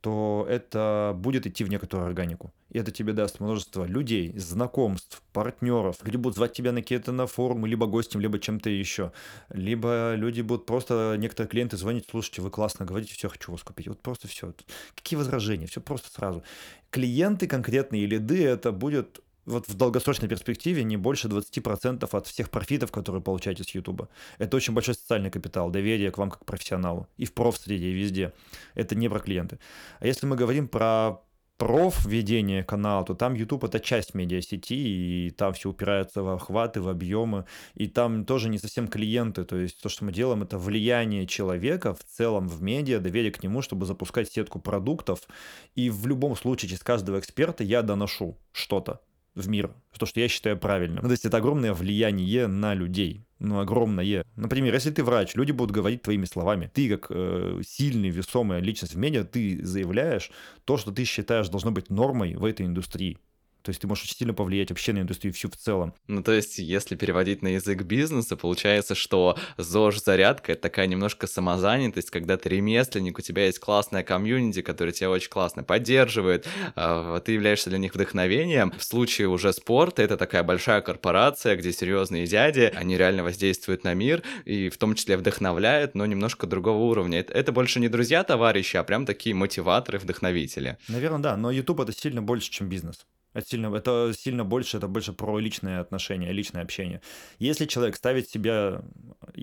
то 0.00 0.46
это 0.48 1.12
будет 1.16 1.46
идти 1.46 1.64
в 1.64 1.70
некоторую 1.70 2.06
органику. 2.06 2.52
И 2.70 2.78
это 2.78 2.90
тебе 2.90 3.12
даст 3.12 3.40
множество 3.40 3.84
людей, 3.84 4.32
знакомств, 4.38 5.22
партнеров. 5.32 5.96
Люди 6.04 6.16
будут 6.16 6.36
звать 6.36 6.52
тебя 6.52 6.72
на 6.72 6.82
какие-то 6.82 7.12
на 7.12 7.26
форумы, 7.26 7.68
либо 7.68 7.86
гостем, 7.86 8.20
либо 8.20 8.38
чем-то 8.38 8.70
еще. 8.70 9.12
Либо 9.50 10.14
люди 10.14 10.40
будут 10.40 10.66
просто, 10.66 11.16
некоторые 11.18 11.50
клиенты 11.50 11.76
звонить, 11.76 12.06
слушайте, 12.10 12.42
вы 12.42 12.50
классно 12.50 12.86
говорите, 12.86 13.12
все, 13.12 13.28
хочу 13.28 13.52
вас 13.52 13.62
купить. 13.62 13.88
Вот 13.88 14.00
просто 14.00 14.28
все. 14.28 14.54
Какие 14.94 15.18
возражения? 15.18 15.66
Все 15.66 15.80
просто 15.80 16.10
сразу. 16.10 16.42
Клиенты 16.90 17.46
конкретные 17.46 18.06
лиды, 18.06 18.44
это 18.44 18.72
будет 18.72 19.20
вот 19.46 19.68
в 19.68 19.74
долгосрочной 19.74 20.28
перспективе 20.28 20.84
не 20.84 20.96
больше 20.96 21.28
20% 21.28 22.08
от 22.10 22.26
всех 22.26 22.50
профитов, 22.50 22.92
которые 22.92 23.22
получаете 23.22 23.64
с 23.64 23.70
YouTube. 23.70 24.08
Это 24.38 24.56
очень 24.56 24.74
большой 24.74 24.94
социальный 24.94 25.30
капитал, 25.30 25.70
доверие 25.70 26.10
к 26.10 26.18
вам 26.18 26.30
как 26.30 26.44
профессионалу. 26.44 27.06
И 27.16 27.24
в 27.24 27.32
профсреде, 27.32 27.88
и 27.88 27.92
везде. 27.92 28.32
Это 28.74 28.94
не 28.94 29.08
про 29.08 29.20
клиенты. 29.20 29.58
А 29.98 30.06
если 30.06 30.26
мы 30.26 30.36
говорим 30.36 30.68
про 30.68 31.20
проф 31.60 32.06
ведение 32.06 32.64
канала, 32.64 33.04
то 33.04 33.14
там 33.14 33.34
YouTube 33.34 33.64
это 33.64 33.80
часть 33.80 34.14
медиасети, 34.14 34.74
и 34.74 35.30
там 35.30 35.52
все 35.52 35.68
упирается 35.68 36.22
в 36.22 36.28
охваты, 36.30 36.80
в 36.80 36.88
объемы, 36.88 37.44
и 37.74 37.86
там 37.86 38.24
тоже 38.24 38.48
не 38.48 38.58
совсем 38.58 38.88
клиенты, 38.88 39.44
то 39.44 39.56
есть 39.56 39.78
то, 39.82 39.90
что 39.90 40.06
мы 40.06 40.12
делаем, 40.12 40.42
это 40.42 40.56
влияние 40.56 41.26
человека 41.26 41.92
в 41.92 42.02
целом 42.02 42.48
в 42.48 42.62
медиа, 42.62 42.98
доверие 42.98 43.30
к 43.30 43.42
нему, 43.42 43.60
чтобы 43.60 43.84
запускать 43.84 44.32
сетку 44.32 44.58
продуктов, 44.58 45.28
и 45.74 45.90
в 45.90 46.06
любом 46.06 46.34
случае 46.34 46.70
через 46.70 46.82
каждого 46.82 47.18
эксперта 47.18 47.62
я 47.62 47.82
доношу 47.82 48.38
что-то, 48.52 49.02
в 49.34 49.48
мир, 49.48 49.72
то, 49.98 50.06
что 50.06 50.20
я 50.20 50.28
считаю 50.28 50.58
правильным. 50.58 51.02
Ну, 51.02 51.08
то 51.08 51.12
есть 51.12 51.24
это 51.24 51.36
огромное 51.36 51.72
влияние 51.72 52.46
на 52.46 52.74
людей, 52.74 53.24
ну, 53.38 53.60
огромное. 53.60 54.24
Например, 54.36 54.74
если 54.74 54.90
ты 54.90 55.04
врач, 55.04 55.34
люди 55.34 55.52
будут 55.52 55.74
говорить 55.74 56.02
твоими 56.02 56.24
словами. 56.24 56.70
Ты, 56.72 56.88
как 56.88 57.06
э, 57.10 57.60
сильный, 57.66 58.10
весомая 58.10 58.60
личность 58.60 58.94
в 58.94 58.98
медиа, 58.98 59.24
ты 59.24 59.64
заявляешь 59.64 60.30
то, 60.64 60.76
что 60.76 60.92
ты 60.92 61.04
считаешь 61.04 61.48
должно 61.48 61.70
быть 61.70 61.90
нормой 61.90 62.34
в 62.34 62.44
этой 62.44 62.66
индустрии. 62.66 63.18
То 63.62 63.70
есть 63.70 63.80
ты 63.80 63.86
можешь 63.86 64.04
очень 64.04 64.16
сильно 64.16 64.34
повлиять 64.34 64.70
вообще 64.70 64.92
на 64.92 65.00
индустрию 65.00 65.34
всю 65.34 65.50
в 65.50 65.56
целом. 65.56 65.94
Ну, 66.06 66.22
то 66.22 66.32
есть, 66.32 66.58
если 66.58 66.96
переводить 66.96 67.42
на 67.42 67.48
язык 67.48 67.82
бизнеса, 67.82 68.36
получается, 68.36 68.94
что 68.94 69.36
ЗОЖ-зарядка— 69.58 70.52
это 70.52 70.62
такая 70.62 70.86
немножко 70.86 71.26
самозанятость, 71.26 72.10
когда 72.10 72.36
ты 72.36 72.48
ремесленник, 72.48 73.18
у 73.18 73.22
тебя 73.22 73.46
есть 73.46 73.58
классная 73.58 74.02
комьюнити, 74.02 74.62
которая 74.62 74.92
тебя 74.92 75.10
очень 75.10 75.30
классно 75.30 75.62
поддерживает, 75.62 76.46
а, 76.74 77.20
ты 77.20 77.32
являешься 77.32 77.70
для 77.70 77.78
них 77.78 77.94
вдохновением. 77.94 78.72
В 78.76 78.84
случае 78.84 79.28
уже 79.28 79.52
спорта 79.52 80.02
это 80.02 80.16
такая 80.16 80.42
большая 80.42 80.80
корпорация, 80.80 81.56
где 81.56 81.72
серьезные 81.72 82.26
дяди, 82.26 82.72
они 82.74 82.96
реально 82.96 83.22
воздействуют 83.22 83.84
на 83.84 83.94
мир 83.94 84.22
и 84.44 84.68
в 84.68 84.78
том 84.78 84.94
числе 84.94 85.16
вдохновляют, 85.16 85.94
но 85.94 86.06
немножко 86.06 86.46
другого 86.46 86.78
уровня. 86.78 87.20
Это, 87.20 87.32
это 87.32 87.52
больше 87.52 87.80
не 87.80 87.88
друзья-товарищи, 87.88 88.76
а 88.76 88.84
прям 88.84 89.06
такие 89.06 89.34
мотиваторы, 89.34 89.98
вдохновители. 89.98 90.78
Наверное, 90.88 91.20
да, 91.20 91.36
но 91.36 91.50
YouTube 91.50 91.80
это 91.80 91.92
сильно 91.92 92.22
больше, 92.22 92.50
чем 92.50 92.68
бизнес. 92.68 93.06
Это 93.32 93.46
сильно, 93.46 93.74
это 93.74 94.12
сильно 94.16 94.44
больше, 94.44 94.76
это 94.76 94.88
больше 94.88 95.12
про 95.12 95.38
личные 95.38 95.78
отношения, 95.78 96.32
личное 96.32 96.62
общение. 96.62 97.00
Если 97.38 97.66
человек 97.66 97.96
ставит 97.96 98.28
себя 98.28 98.82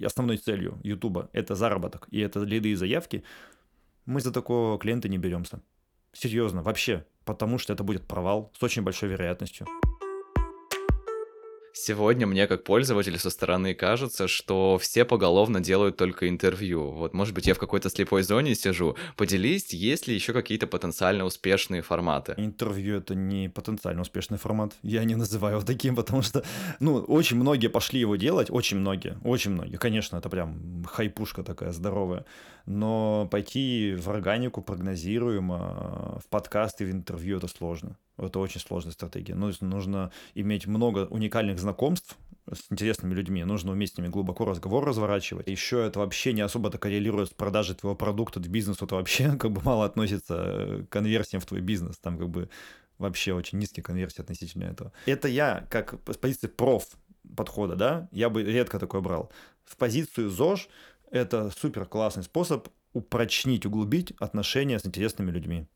основной 0.04 0.38
целью 0.38 0.80
YouTube, 0.84 1.30
это 1.32 1.56
заработок 1.56 2.08
и 2.12 2.20
это 2.20 2.40
лиды 2.42 2.70
и 2.70 2.76
заявки, 2.76 3.24
мы 4.06 4.22
за 4.22 4.32
такого 4.32 4.78
клиента 4.78 5.10
не 5.10 5.18
беремся. 5.18 5.62
Серьезно, 6.14 6.64
вообще. 6.64 7.06
Потому 7.26 7.58
что 7.58 7.74
это 7.74 7.84
будет 7.84 8.08
провал 8.08 8.52
с 8.58 8.64
очень 8.64 8.82
большой 8.84 9.10
вероятностью. 9.10 9.68
Сегодня 11.80 12.26
мне 12.26 12.48
как 12.48 12.64
пользователю 12.64 13.20
со 13.20 13.30
стороны 13.30 13.74
кажется, 13.74 14.28
что 14.28 14.78
все 14.82 15.06
поголовно 15.06 15.62
делают 15.62 15.96
только 15.96 16.28
интервью. 16.28 16.92
Вот, 16.92 17.14
может 17.14 17.36
быть, 17.36 17.48
я 17.48 17.54
в 17.54 17.60
какой-то 17.60 17.90
слепой 17.90 18.24
зоне 18.24 18.56
сижу. 18.56 18.96
Поделись, 19.16 19.74
есть 19.74 20.08
ли 20.08 20.16
еще 20.16 20.34
какие-то 20.34 20.68
потенциально 20.68 21.24
успешные 21.24 21.82
форматы? 21.82 22.34
Интервью— 22.38 22.98
это 22.98 23.16
не 23.16 23.48
потенциально 23.48 24.02
успешный 24.02 24.38
формат. 24.38 24.74
Я 24.82 25.04
не 25.04 25.16
называю 25.16 25.58
его 25.58 25.66
таким, 25.66 25.96
потому 25.96 26.24
что, 26.24 26.44
ну, 26.80 26.96
очень 26.96 27.38
многие 27.38 27.68
пошли 27.68 28.00
его 28.00 28.16
делать, 28.16 28.50
очень 28.50 28.78
многие, 28.78 29.18
очень 29.24 29.52
многие. 29.52 29.78
Конечно, 29.78 30.18
это 30.18 30.30
прям 30.30 30.84
хайпушка 30.86 31.44
такая 31.44 31.72
здоровая. 31.72 32.26
Но 32.66 33.28
пойти 33.32 33.96
в 33.98 34.10
органику 34.10 34.62
прогнозируемо, 34.62 36.20
в 36.24 36.28
подкасты, 36.30 36.86
в 36.86 36.92
интервью— 36.92 37.38
это 37.40 37.48
сложно. 37.48 37.98
Это 38.18 38.40
очень 38.40 38.60
сложная 38.60 38.94
стратегия. 38.94 39.36
Ну, 39.36 39.52
нужно 39.62 40.12
иметь 40.34 40.68
много 40.68 41.06
уникальных 41.08 41.60
знакомств 41.60 42.18
с 42.52 42.72
интересными 42.72 43.14
людьми, 43.14 43.44
нужно 43.44 43.72
уметь 43.72 43.94
с 43.94 43.98
ними 43.98 44.08
глубоко 44.08 44.46
разговор 44.46 44.86
разворачивать. 44.86 45.48
Еще 45.48 45.86
это 45.86 46.00
вообще 46.00 46.34
не 46.34 46.42
особо-то 46.42 46.78
коррелирует 46.78 47.30
с 47.30 47.34
продажей 47.34 47.76
твоего 47.76 47.96
продукта, 47.96 48.40
к 48.40 48.48
бизнесу 48.48 48.86
это 48.86 48.96
вообще 48.96 49.36
как 49.40 49.52
бы 49.52 49.62
мало 49.62 49.86
относится 49.86 50.86
к 50.88 50.90
конверсиям 50.90 51.42
в 51.42 51.46
твой 51.46 51.62
бизнес. 51.62 51.98
Там 52.00 52.18
как 52.18 52.30
бы 52.30 52.50
вообще 52.98 53.34
очень 53.34 53.60
низкие 53.60 53.84
конверсии 53.84 54.22
относительно 54.22 54.64
этого. 54.64 54.92
Это 55.06 55.28
я, 55.28 55.68
как 55.70 55.96
с 56.08 56.18
позиции 56.18 56.48
проф 56.48 56.88
подхода, 57.36 57.76
да, 57.76 58.08
я 58.12 58.30
бы 58.30 58.42
редко 58.44 58.80
такое 58.80 59.02
брал. 59.02 59.32
В 59.66 59.76
позицию 59.76 60.30
ЗОЖ 60.30 60.70
это 61.12 61.52
супер 61.52 61.86
классный 61.86 62.24
способ 62.24 62.70
упрочнить, 62.94 63.66
углубить 63.66 64.14
отношения 64.20 64.80
с 64.80 64.86
интересными 64.86 65.30
людьми. 65.30 65.68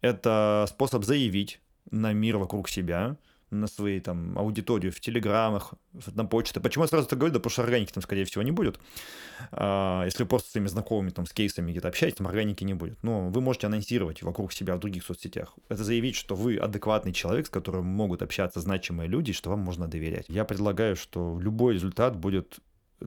Это 0.00 0.66
способ 0.68 1.04
заявить 1.04 1.60
на 1.90 2.12
мир 2.12 2.38
вокруг 2.38 2.68
себя, 2.68 3.16
на 3.50 3.66
свои 3.66 4.00
там 4.00 4.36
аудиторию 4.38 4.92
в 4.92 5.00
телеграмах, 5.00 5.74
на 6.14 6.24
почте. 6.24 6.60
Почему 6.60 6.84
я 6.84 6.88
сразу 6.88 7.06
так 7.06 7.18
говорю? 7.18 7.32
Да 7.32 7.38
потому 7.38 7.50
что 7.50 7.62
органики 7.62 7.92
там, 7.92 8.02
скорее 8.02 8.24
всего, 8.24 8.42
не 8.42 8.50
будет. 8.50 8.78
А, 9.52 10.04
если 10.04 10.24
вы 10.24 10.28
просто 10.28 10.48
с 10.48 10.52
своими 10.52 10.66
знакомыми 10.66 11.10
там 11.10 11.26
с 11.26 11.32
кейсами 11.32 11.70
где-то 11.70 11.88
общаетесь, 11.88 12.16
там 12.16 12.26
органики 12.26 12.64
не 12.64 12.74
будет. 12.74 13.02
Но 13.02 13.28
вы 13.28 13.40
можете 13.40 13.68
анонсировать 13.68 14.22
вокруг 14.22 14.52
себя 14.52 14.76
в 14.76 14.80
других 14.80 15.04
соцсетях. 15.04 15.54
Это 15.68 15.84
заявить, 15.84 16.16
что 16.16 16.34
вы 16.34 16.56
адекватный 16.56 17.12
человек, 17.12 17.46
с 17.46 17.50
которым 17.50 17.86
могут 17.86 18.22
общаться 18.22 18.60
значимые 18.60 19.08
люди, 19.08 19.32
что 19.32 19.50
вам 19.50 19.60
можно 19.60 19.86
доверять. 19.86 20.26
Я 20.28 20.44
предлагаю, 20.44 20.96
что 20.96 21.38
любой 21.40 21.74
результат 21.74 22.16
будет 22.16 22.58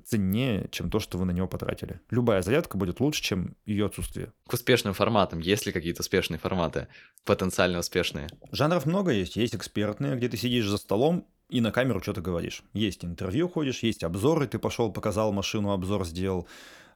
ценнее, 0.05 0.67
чем 0.71 0.89
то, 0.89 0.99
что 0.99 1.17
вы 1.17 1.25
на 1.25 1.31
него 1.31 1.47
потратили. 1.47 1.99
Любая 2.09 2.41
зарядка 2.41 2.77
будет 2.77 2.99
лучше, 2.99 3.21
чем 3.21 3.55
ее 3.65 3.87
отсутствие. 3.87 4.31
К 4.47 4.53
успешным 4.53 4.93
форматам 4.93 5.39
есть 5.39 5.65
ли 5.65 5.71
какие-то 5.71 6.01
успешные 6.01 6.39
форматы, 6.39 6.87
потенциально 7.25 7.79
успешные? 7.79 8.27
Жанров 8.51 8.85
много 8.85 9.11
есть. 9.11 9.35
Есть 9.35 9.55
экспертные, 9.55 10.15
где 10.15 10.29
ты 10.29 10.37
сидишь 10.37 10.67
за 10.67 10.77
столом 10.77 11.27
и 11.49 11.61
на 11.61 11.71
камеру 11.71 12.01
что-то 12.01 12.21
говоришь. 12.21 12.63
Есть 12.73 13.03
интервью 13.03 13.49
ходишь, 13.49 13.83
есть 13.83 14.03
обзоры, 14.03 14.47
ты 14.47 14.59
пошел, 14.59 14.91
показал 14.91 15.33
машину, 15.33 15.71
обзор 15.71 16.05
сделал. 16.05 16.47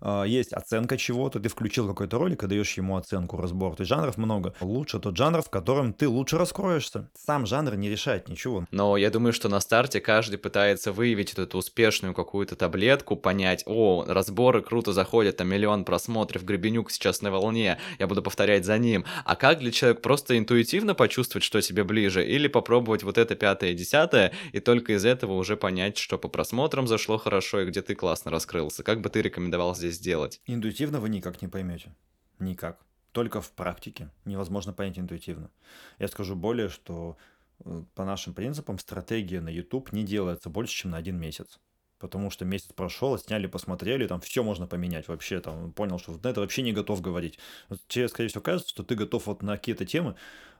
А, 0.05 0.23
есть 0.23 0.51
оценка 0.51 0.97
чего-то, 0.97 1.39
ты 1.39 1.47
включил 1.47 1.87
какой-то 1.87 2.17
ролик 2.17 2.43
и 2.43 2.47
даешь 2.47 2.73
ему 2.73 2.97
оценку, 2.97 3.37
разбор. 3.37 3.75
То 3.75 3.81
есть 3.81 3.89
жанров 3.89 4.17
много. 4.17 4.53
Лучше 4.59 4.99
тот 4.99 5.15
жанр, 5.15 5.41
в 5.41 5.49
котором 5.49 5.93
ты 5.93 6.07
лучше 6.09 6.37
раскроешься. 6.37 7.09
Сам 7.15 7.45
жанр 7.45 7.75
не 7.75 7.89
решает 7.89 8.27
ничего. 8.27 8.65
Но 8.71 8.97
я 8.97 9.09
думаю, 9.09 9.31
что 9.31 9.47
на 9.47 9.61
старте 9.61 10.01
каждый 10.01 10.37
пытается 10.37 10.91
выявить 10.91 11.33
эту 11.33 11.57
успешную 11.57 12.13
какую-то 12.13 12.55
таблетку, 12.55 13.15
понять, 13.15 13.63
о, 13.65 14.03
разборы 14.05 14.61
круто 14.61 14.91
заходят, 14.91 15.37
там 15.37 15.47
миллион 15.47 15.85
просмотров, 15.85 16.43
Гребенюк 16.43 16.91
сейчас 16.91 17.21
на 17.21 17.31
волне, 17.31 17.79
я 17.97 18.07
буду 18.07 18.21
повторять 18.21 18.65
за 18.65 18.77
ним. 18.77 19.05
А 19.23 19.35
как 19.37 19.59
для 19.59 19.71
человека 19.71 20.01
просто 20.01 20.37
интуитивно 20.37 20.95
почувствовать, 20.95 21.45
что 21.45 21.61
тебе 21.61 21.85
ближе, 21.85 22.25
или 22.25 22.47
попробовать 22.47 23.03
вот 23.03 23.17
это 23.17 23.35
пятое 23.35 23.73
десятое, 23.73 24.33
и 24.51 24.59
только 24.59 24.93
из 24.93 25.05
этого 25.05 25.33
уже 25.33 25.55
понять, 25.55 25.97
что 25.97 26.17
по 26.17 26.27
просмотрам 26.27 26.87
зашло 26.87 27.17
хорошо 27.17 27.61
и 27.61 27.65
где 27.65 27.81
ты 27.81 27.95
классно 27.95 28.31
раскрылся. 28.31 28.83
Как 28.83 28.99
бы 28.99 29.09
ты 29.09 29.21
рекомендовал 29.21 29.75
здесь 29.75 29.92
сделать. 29.93 30.41
Интуитивно 30.45 30.99
вы 30.99 31.09
никак 31.09 31.41
не 31.41 31.47
поймете. 31.47 31.95
Никак. 32.39 32.79
Только 33.11 33.41
в 33.41 33.51
практике 33.51 34.09
невозможно 34.25 34.73
понять 34.73 34.99
интуитивно. 34.99 35.51
Я 35.99 36.07
скажу 36.07 36.35
более, 36.35 36.67
что 36.67 37.15
э, 37.63 37.83
по 37.95 38.05
нашим 38.05 38.33
принципам 38.33 38.79
стратегия 38.79 39.39
на 39.39 39.49
YouTube 39.49 39.93
не 39.93 40.03
делается 40.03 40.49
больше, 40.49 40.73
чем 40.73 40.91
на 40.91 40.97
один 40.97 41.19
месяц. 41.19 41.59
Потому 41.99 42.31
что 42.31 42.43
месяц 42.43 42.73
прошел, 42.73 43.17
сняли, 43.17 43.47
посмотрели, 43.47 44.07
там 44.07 44.19
все 44.19 44.43
можно 44.43 44.67
поменять 44.67 45.07
вообще. 45.07 45.39
Там 45.39 45.71
понял, 45.71 45.99
что 45.99 46.19
на 46.21 46.27
это 46.27 46.41
вообще 46.41 46.63
не 46.63 46.73
готов 46.73 47.01
говорить. 47.01 47.39
Вот 47.69 47.79
тебе, 47.87 48.09
скорее 48.09 48.29
всего, 48.29 48.41
кажется, 48.41 48.71
что 48.71 48.83
ты 48.83 48.95
готов 48.95 49.27
вот 49.27 49.43
на 49.43 49.57
какие-то 49.57 49.85
темы, 49.85 50.15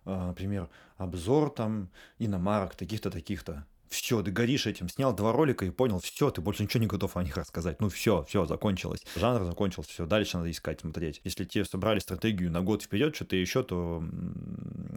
э, 0.05 0.15
например, 0.15 0.69
обзор 0.97 1.49
там 1.49 1.89
иномарок, 2.19 2.75
таких-то, 2.75 3.09
таких-то 3.09 3.65
все, 3.93 4.21
ты 4.21 4.31
горишь 4.31 4.67
этим, 4.67 4.89
снял 4.89 5.13
два 5.13 5.31
ролика 5.31 5.65
и 5.65 5.69
понял, 5.69 5.99
все, 5.99 6.31
ты 6.31 6.41
больше 6.41 6.63
ничего 6.63 6.81
не 6.81 6.87
готов 6.87 7.15
о 7.15 7.23
них 7.23 7.37
рассказать. 7.37 7.79
Ну 7.79 7.89
все, 7.89 8.23
все, 8.27 8.45
закончилось. 8.45 9.05
Жанр 9.15 9.45
закончился, 9.45 9.91
все, 9.91 10.05
дальше 10.05 10.37
надо 10.37 10.51
искать, 10.51 10.81
смотреть. 10.81 11.21
Если 11.23 11.45
тебе 11.45 11.63
собрали 11.63 11.99
стратегию 11.99 12.51
на 12.51 12.61
год 12.61 12.83
вперед, 12.83 13.15
что-то 13.15 13.35
еще, 13.35 13.63
то 13.63 14.03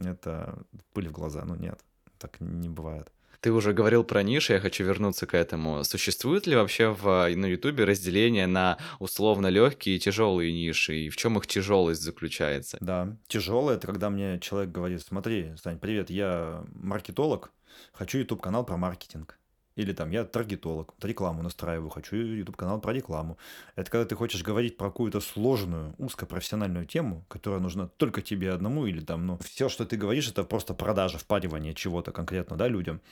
это 0.04 0.58
пыль 0.92 1.08
в 1.08 1.12
глаза. 1.12 1.44
Ну 1.44 1.54
нет, 1.56 1.78
так 2.18 2.40
не 2.40 2.68
бывает. 2.68 3.12
Ты 3.40 3.52
уже 3.52 3.72
говорил 3.72 4.04
про 4.04 4.22
ниши, 4.22 4.54
я 4.54 4.60
хочу 4.60 4.84
вернуться 4.84 5.26
к 5.26 5.34
этому. 5.34 5.84
Существует 5.84 6.46
ли 6.46 6.56
вообще 6.56 6.88
в, 6.88 7.28
на 7.34 7.46
Ютубе 7.46 7.84
разделение 7.84 8.46
на 8.46 8.78
условно 8.98 9.48
легкие 9.48 9.96
и 9.96 9.98
тяжелые 9.98 10.52
ниши? 10.52 10.96
И 10.96 11.08
в 11.08 11.16
чем 11.16 11.38
их 11.38 11.46
тяжелость 11.46 12.02
заключается? 12.02 12.78
Да, 12.80 13.16
тяжелое 13.28 13.76
это 13.76 13.86
когда 13.86 14.10
мне 14.10 14.38
человек 14.40 14.70
говорит, 14.70 15.02
смотри, 15.02 15.52
Сань, 15.62 15.78
привет, 15.78 16.10
я 16.10 16.64
маркетолог, 16.74 17.52
хочу 17.92 18.18
YouTube 18.18 18.40
канал 18.40 18.64
про 18.64 18.76
маркетинг. 18.76 19.38
Или 19.76 19.92
там 19.92 20.10
я 20.10 20.24
таргетолог, 20.24 20.94
рекламу 21.02 21.42
настраиваю, 21.42 21.90
хочу 21.90 22.16
YouTube 22.16 22.56
канал 22.56 22.80
про 22.80 22.94
рекламу. 22.94 23.36
Это 23.76 23.90
когда 23.90 24.06
ты 24.06 24.14
хочешь 24.14 24.42
говорить 24.42 24.78
про 24.78 24.86
какую-то 24.86 25.20
сложную, 25.20 25.94
узкопрофессиональную 25.98 26.86
тему, 26.86 27.24
которая 27.28 27.60
нужна 27.60 27.88
только 27.98 28.22
тебе 28.22 28.52
одному, 28.52 28.86
или 28.86 29.00
там, 29.00 29.26
ну, 29.26 29.38
все, 29.38 29.68
что 29.68 29.84
ты 29.84 29.98
говоришь, 29.98 30.28
это 30.28 30.44
просто 30.44 30.72
продажа, 30.72 31.18
впаривание 31.18 31.74
чего-то 31.74 32.10
конкретно, 32.10 32.56
да, 32.56 32.68
людям. 32.68 33.02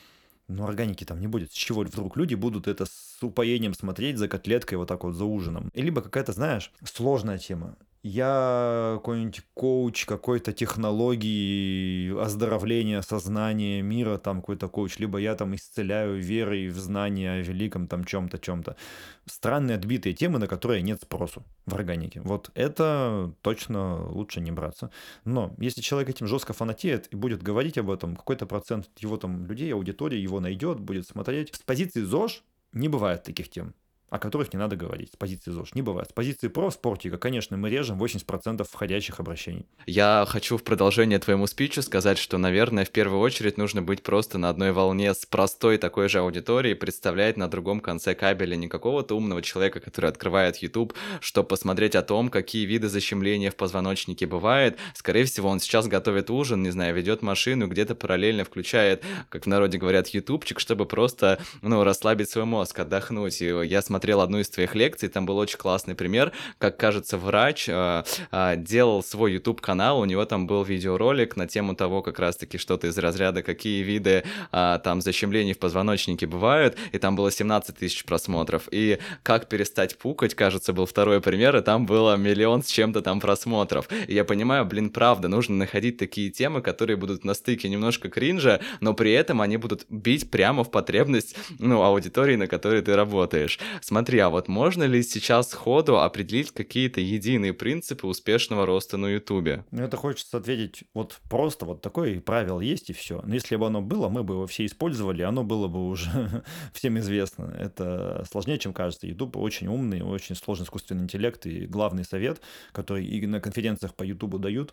Но 0.49 0.66
органики 0.66 1.04
там 1.04 1.21
не 1.21 1.26
будет. 1.26 1.52
С 1.52 1.54
чего 1.54 1.83
вдруг 1.83 2.16
люди 2.16 2.35
будут 2.35 2.66
это 2.66 2.87
с 2.87 3.18
упоением 3.23 3.75
смотреть 3.75 4.18
за 4.18 4.28
котлеткой 4.28 4.78
вот 4.78 4.88
так 4.88 5.04
вот 5.04 5.14
за 5.14 5.25
ужином? 5.25 5.71
Либо 5.75 6.02
какая-то, 6.02 6.33
знаешь, 6.33 6.71
сложная 6.85 7.38
тема 7.38 7.76
я 8.05 8.93
какой-нибудь 8.97 9.43
коуч 9.55 10.05
какой-то 10.05 10.53
технологии 10.53 12.23
оздоровления 12.23 13.01
сознания 13.01 13.81
мира, 13.81 14.19
там 14.19 14.41
какой-то 14.41 14.69
коуч, 14.69 14.99
либо 14.99 15.19
я 15.19 15.35
там 15.35 15.55
исцеляю 15.55 16.21
верой 16.21 16.69
в 16.69 16.79
знания 16.79 17.33
о 17.33 17.41
великом 17.41 17.89
там 17.89 18.05
чем-то, 18.05 18.39
чем-то. 18.39 18.77
Странные 19.25 19.77
отбитые 19.79 20.13
темы, 20.13 20.39
на 20.39 20.47
которые 20.47 20.83
нет 20.83 21.01
спросу 21.01 21.45
в 21.65 21.75
органике. 21.75 22.21
Вот 22.21 22.51
это 22.55 23.33
точно 23.41 24.07
лучше 24.11 24.43
не 24.43 24.53
браться. 24.53 24.91
Но 25.25 25.55
если 25.57 25.81
человек 25.81 26.11
этим 26.11 26.27
жестко 26.27 26.53
фанатеет 26.53 27.11
и 27.11 27.17
будет 27.17 27.43
говорить 27.43 27.79
об 27.79 27.91
этом, 27.91 28.17
какой-то 28.17 28.45
процент 28.45 28.91
его 28.99 29.17
там 29.17 29.47
людей, 29.47 29.73
аудитории 29.73 30.19
его 30.19 30.41
найдет, 30.41 30.79
будет 30.79 31.09
смотреть. 31.09 31.55
С 31.55 31.63
позиции 31.63 32.03
ЗОЖ 32.03 32.43
не 32.75 32.89
бывает 32.89 33.23
таких 33.23 33.49
тем 33.49 33.73
о 34.11 34.19
которых 34.19 34.53
не 34.53 34.59
надо 34.59 34.77
говорить. 34.77 35.13
С 35.13 35.17
позиции 35.17 35.51
ЗОЖ 35.51 35.75
не 35.75 35.83
бывает. 35.83 36.09
С 36.11 36.13
позиции 36.13 36.47
про 36.47 36.71
спортика, 36.71 37.19
конечно, 37.19 37.57
мы 37.57 37.69
режем 37.69 38.01
80% 38.01 38.65
входящих 38.71 39.19
обращений. 39.19 39.67
Я 39.87 40.25
хочу 40.29 40.57
в 40.57 40.63
продолжение 40.63 41.19
твоему 41.19 41.49
спичу 41.49 41.83
сказать, 41.83 42.19
что, 42.19 42.39
наверное, 42.39 42.85
в 42.85 42.91
первую 42.91 43.21
очередь 43.21 43.59
нужно 43.59 43.83
быть 43.83 44.05
просто 44.05 44.39
на 44.39 44.51
одной 44.51 44.71
волне 44.71 45.13
с 45.15 45.27
простой 45.27 45.79
такой 45.79 46.09
же 46.09 46.21
аудиторией, 46.21 46.77
представлять 46.77 47.37
на 47.37 47.49
другом 47.49 47.81
конце 47.81 48.15
кабеля 48.15 48.55
не 48.55 48.69
какого-то 48.69 49.17
умного 49.17 49.43
человека, 49.43 49.81
который 49.81 50.11
открывает 50.11 50.59
YouTube, 50.59 50.95
чтобы 51.21 51.49
посмотреть 51.49 51.97
о 51.97 52.03
том, 52.03 52.29
какие 52.29 52.67
виды 52.67 52.89
защемления 52.89 53.51
в 53.51 53.57
позвоночнике 53.57 54.27
бывает. 54.27 54.79
Скорее 54.95 55.25
всего, 55.25 55.49
он 55.49 55.59
сейчас 55.59 55.89
готовит 55.89 56.31
ужин, 56.31 56.63
не 56.63 56.71
знаю, 56.71 56.95
ведет 56.95 57.23
машину, 57.23 57.67
где-то 57.67 57.97
параллельно 57.97 58.45
включает, 58.45 59.03
как 59.29 59.45
в 59.45 59.49
народе 59.49 59.79
говорят, 59.79 60.07
ютубчик, 60.09 60.61
чтобы 60.61 60.87
просто, 60.87 61.41
ну, 61.63 61.83
расслабить 61.83 62.31
свой 62.31 62.45
мозг, 62.45 62.79
отдохнуть. 62.79 63.43
И 63.43 63.47
я 63.47 63.83
смотрю 63.83 63.94
смотрел 63.95 64.23
одну 64.23 64.41
из 64.41 64.49
твоих 64.49 64.75
лекций, 64.75 65.09
там 65.09 65.25
был 65.25 65.39
очень 65.39 65.57
классный 65.57 65.95
пример, 65.95 66.33
как, 66.59 66.77
кажется, 66.77 67.17
врач 67.17 67.69
э, 67.69 68.03
э, 68.33 68.57
делал 68.57 69.05
свой 69.05 69.35
YouTube-канал, 69.35 70.01
у 70.01 70.05
него 70.05 70.25
там 70.25 70.49
был 70.49 70.65
видеоролик 70.65 71.37
на 71.37 71.47
тему 71.47 71.77
того, 71.77 72.03
как 72.03 72.19
раз-таки 72.19 72.59
что-то 72.59 72.89
из 72.89 72.99
разряда, 72.99 73.45
какие 73.45 73.85
виды 73.85 74.25
э, 74.51 74.79
там 74.83 75.01
защемлений 75.01 75.53
в 75.53 75.61
позвоночнике 75.61 76.27
бывают, 76.27 76.77
и 76.91 76.99
там 76.99 77.15
было 77.15 77.31
17 77.31 77.77
тысяч 77.77 78.05
просмотров. 78.05 78.69
И 78.73 78.99
как 79.23 79.49
перестать 79.49 79.97
пукать, 79.97 80.35
кажется, 80.35 80.73
был 80.73 80.87
второй 80.87 81.21
пример, 81.21 81.57
и 81.57 81.61
там 81.61 81.87
было 81.87 82.17
миллион 82.17 82.65
с 82.65 82.67
чем-то 82.67 83.01
там 83.01 83.21
просмотров. 83.21 83.89
И 84.09 84.15
я 84.15 84.25
понимаю, 84.25 84.65
блин, 84.65 84.91
правда, 84.91 85.29
нужно 85.29 85.55
находить 85.55 85.99
такие 85.99 86.31
темы, 86.31 86.63
которые 86.63 86.97
будут 86.97 87.25
на 87.25 87.35
стыке 87.35 87.69
немножко 87.69 88.11
кринжа, 88.11 88.59
но 88.81 88.93
при 88.93 89.13
этом 89.13 89.41
они 89.41 89.57
будут 89.57 89.87
бить 89.89 90.33
прямо 90.33 90.65
в 90.65 90.73
потребность, 90.73 91.37
ну, 91.61 91.81
аудитории, 91.83 92.35
на 92.35 92.49
которой 92.49 92.83
ты 92.83 92.97
работаешь. 92.97 93.61
Смотри, 93.87 94.19
а 94.21 94.31
вот 94.31 94.49
можно 94.49 94.85
ли 94.85 95.03
сейчас 95.03 95.50
сходу 95.50 96.00
определить 96.00 96.53
какие-то 96.53 97.03
единые 97.03 97.53
принципы 97.53 98.07
успешного 98.07 98.64
роста 98.64 98.97
на 98.97 99.09
Ютубе? 99.09 99.66
Ну, 99.73 99.83
это 99.83 99.99
хочется 99.99 100.38
ответить 100.38 100.85
вот 100.94 101.20
просто, 101.29 101.66
вот 101.66 101.83
такое 101.83 102.18
правило 102.23 102.62
есть 102.62 102.88
и 102.88 102.94
все. 102.94 103.20
Но 103.27 103.35
если 103.35 103.57
бы 103.57 103.66
оно 103.66 103.83
было, 103.83 104.09
мы 104.09 104.23
бы 104.25 104.37
его 104.37 104.47
все 104.47 104.64
использовали, 104.64 105.20
оно 105.20 105.44
было 105.44 105.68
бы 105.68 105.87
уже 105.87 106.42
всем 106.73 106.99
известно. 106.99 107.55
Это 107.61 108.25
сложнее, 108.31 108.57
чем 108.57 108.73
кажется. 108.73 109.07
Ютуб 109.07 109.37
очень 109.37 109.66
умный, 109.66 110.01
очень 110.01 110.35
сложный 110.35 110.64
искусственный 110.64 111.03
интеллект, 111.03 111.44
и 111.44 111.66
главный 111.66 112.07
совет, 112.07 112.40
который 112.73 113.05
и 113.05 113.27
на 113.27 113.38
конференциях 113.38 113.94
по 113.94 114.03
Ютубу 114.03 114.38
дают, 114.38 114.73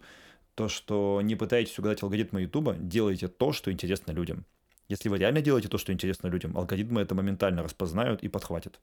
то, 0.56 0.69
что 0.69 1.19
не 1.21 1.36
пытайтесь 1.36 1.78
угадать 1.78 2.02
алгоритмы 2.02 2.43
Ютуба, 2.43 2.78
делайте 2.80 3.28
то, 3.28 3.52
что 3.52 3.74
интересно 3.74 4.13
людям. 4.13 4.45
Если 4.88 5.10
вы 5.10 5.17
реально 5.17 5.41
делаете 5.41 5.67
то, 5.67 5.78
что 5.78 5.91
интересно 5.91 6.28
людям, 6.28 6.58
алгоритмы 6.58 7.02
это 7.02 7.13
моментально 7.13 7.62
распознают 7.62 8.24
и 8.24 8.30
подхватят. 8.30 8.80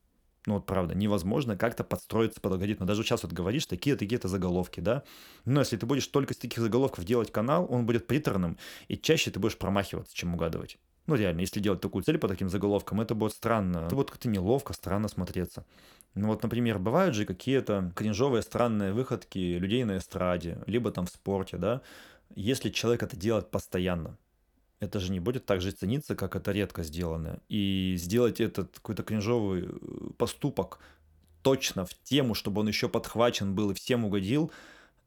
Ну 0.49 0.55
вот 0.55 0.65
правда, 0.65 0.95
невозможно 0.95 1.59
как-то 1.59 1.85
подстроиться 1.85 2.41
под 2.41 2.53
алгоритмы. 2.53 2.87
Даже 2.87 3.03
сейчас 3.03 3.23
вот 3.23 3.33
говоришь 3.33 3.67
такие-такие-то 3.67 4.29
заголовки, 4.29 4.81
да? 4.81 5.03
Но 5.45 5.61
если 5.61 5.77
ты 5.77 5.85
будешь 5.85 6.07
только 6.07 6.33
с 6.33 6.39
таких 6.39 6.63
заголовков 6.63 7.05
делать 7.05 7.31
канал, 7.31 7.67
он 7.69 7.85
будет 7.85 8.07
приторным, 8.07 8.57
и 8.89 8.97
чаще 8.97 9.31
ты 9.31 9.39
будешь 9.39 9.59
промахиваться, 9.59 10.17
чем 10.17 10.33
угадывать. 10.33 10.79
Ну 11.07 11.17
реально, 11.17 11.41
если 11.41 11.61
делать 11.61 11.83
такую 11.83 12.03
цель 12.03 12.17
по 12.17 12.29
таким 12.29 12.49
заголовкам, 12.49 13.03
это 13.03 13.15
будет 13.15 13.33
странно. 13.33 13.85
Это 13.85 13.95
будет 13.95 14.11
как-то 14.11 14.31
неловко, 14.31 14.73
странно 14.73 15.09
смотреться. 15.09 15.67
Ну 16.15 16.29
вот, 16.29 16.43
например, 16.43 16.79
бывают 16.79 17.15
же 17.15 17.27
какие-то 17.27 17.93
кринжовые 17.95 18.41
странные 18.41 18.95
выходки 18.95 19.59
людей 19.59 19.85
на 19.85 19.99
эстраде, 19.99 20.63
либо 20.67 20.91
там 20.91 21.05
в 21.05 21.11
спорте, 21.11 21.59
да? 21.59 21.83
Если 22.35 22.71
человек 22.71 23.03
это 23.03 23.19
делает 23.19 23.51
постоянно, 23.51 24.17
это 24.81 25.01
же 25.01 25.13
не 25.13 25.21
будет 25.21 25.47
так 25.47 25.61
же 25.61 25.71
цениться, 25.71 26.15
как 26.15 26.37
это 26.37 26.53
редко 26.53 26.83
сделано. 26.83 27.41
И 27.49 27.97
сделать 27.99 28.41
этот 28.41 28.75
какой-то 28.77 29.03
кринжовый 29.03 29.65
э, 29.65 30.11
поступок 30.17 30.79
точно 31.43 31.85
в 31.85 31.95
тему, 32.05 32.35
чтобы 32.35 32.61
он 32.61 32.69
еще 32.69 32.89
подхвачен 32.89 33.55
был 33.55 33.71
и 33.71 33.75
всем 33.75 34.05
угодил, 34.05 34.53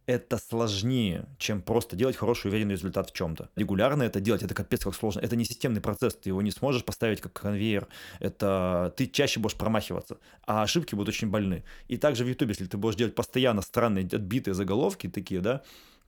это 0.07 0.37
сложнее, 0.37 1.25
чем 1.37 1.61
просто 1.61 1.95
делать 1.95 2.15
хороший 2.15 2.47
уверенный 2.47 2.73
результат 2.73 3.09
в 3.09 3.13
чем-то. 3.13 3.49
Регулярно 3.55 4.03
это 4.03 4.19
делать, 4.19 4.43
это 4.43 4.53
капец 4.53 4.83
как 4.83 4.95
сложно. 4.95 5.21
Это 5.21 5.35
не 5.35 5.45
системный 5.45 5.79
процесс, 5.79 6.15
ты 6.15 6.29
его 6.29 6.41
не 6.41 6.51
сможешь 6.51 6.83
поставить 6.83 7.21
как 7.21 7.33
конвейер. 7.33 7.87
Это 8.19 8.93
ты 8.97 9.07
чаще 9.07 9.39
будешь 9.39 9.55
промахиваться, 9.55 10.17
а 10.45 10.63
ошибки 10.63 10.95
будут 10.95 11.09
очень 11.09 11.29
больны. 11.29 11.63
И 11.87 11.97
также 11.97 12.25
в 12.25 12.27
YouTube, 12.27 12.49
если 12.49 12.65
ты 12.65 12.77
будешь 12.77 12.95
делать 12.95 13.15
постоянно 13.15 13.61
странные 13.61 14.05
отбитые 14.05 14.53
заголовки 14.53 15.07
такие, 15.07 15.39
да, 15.39 15.61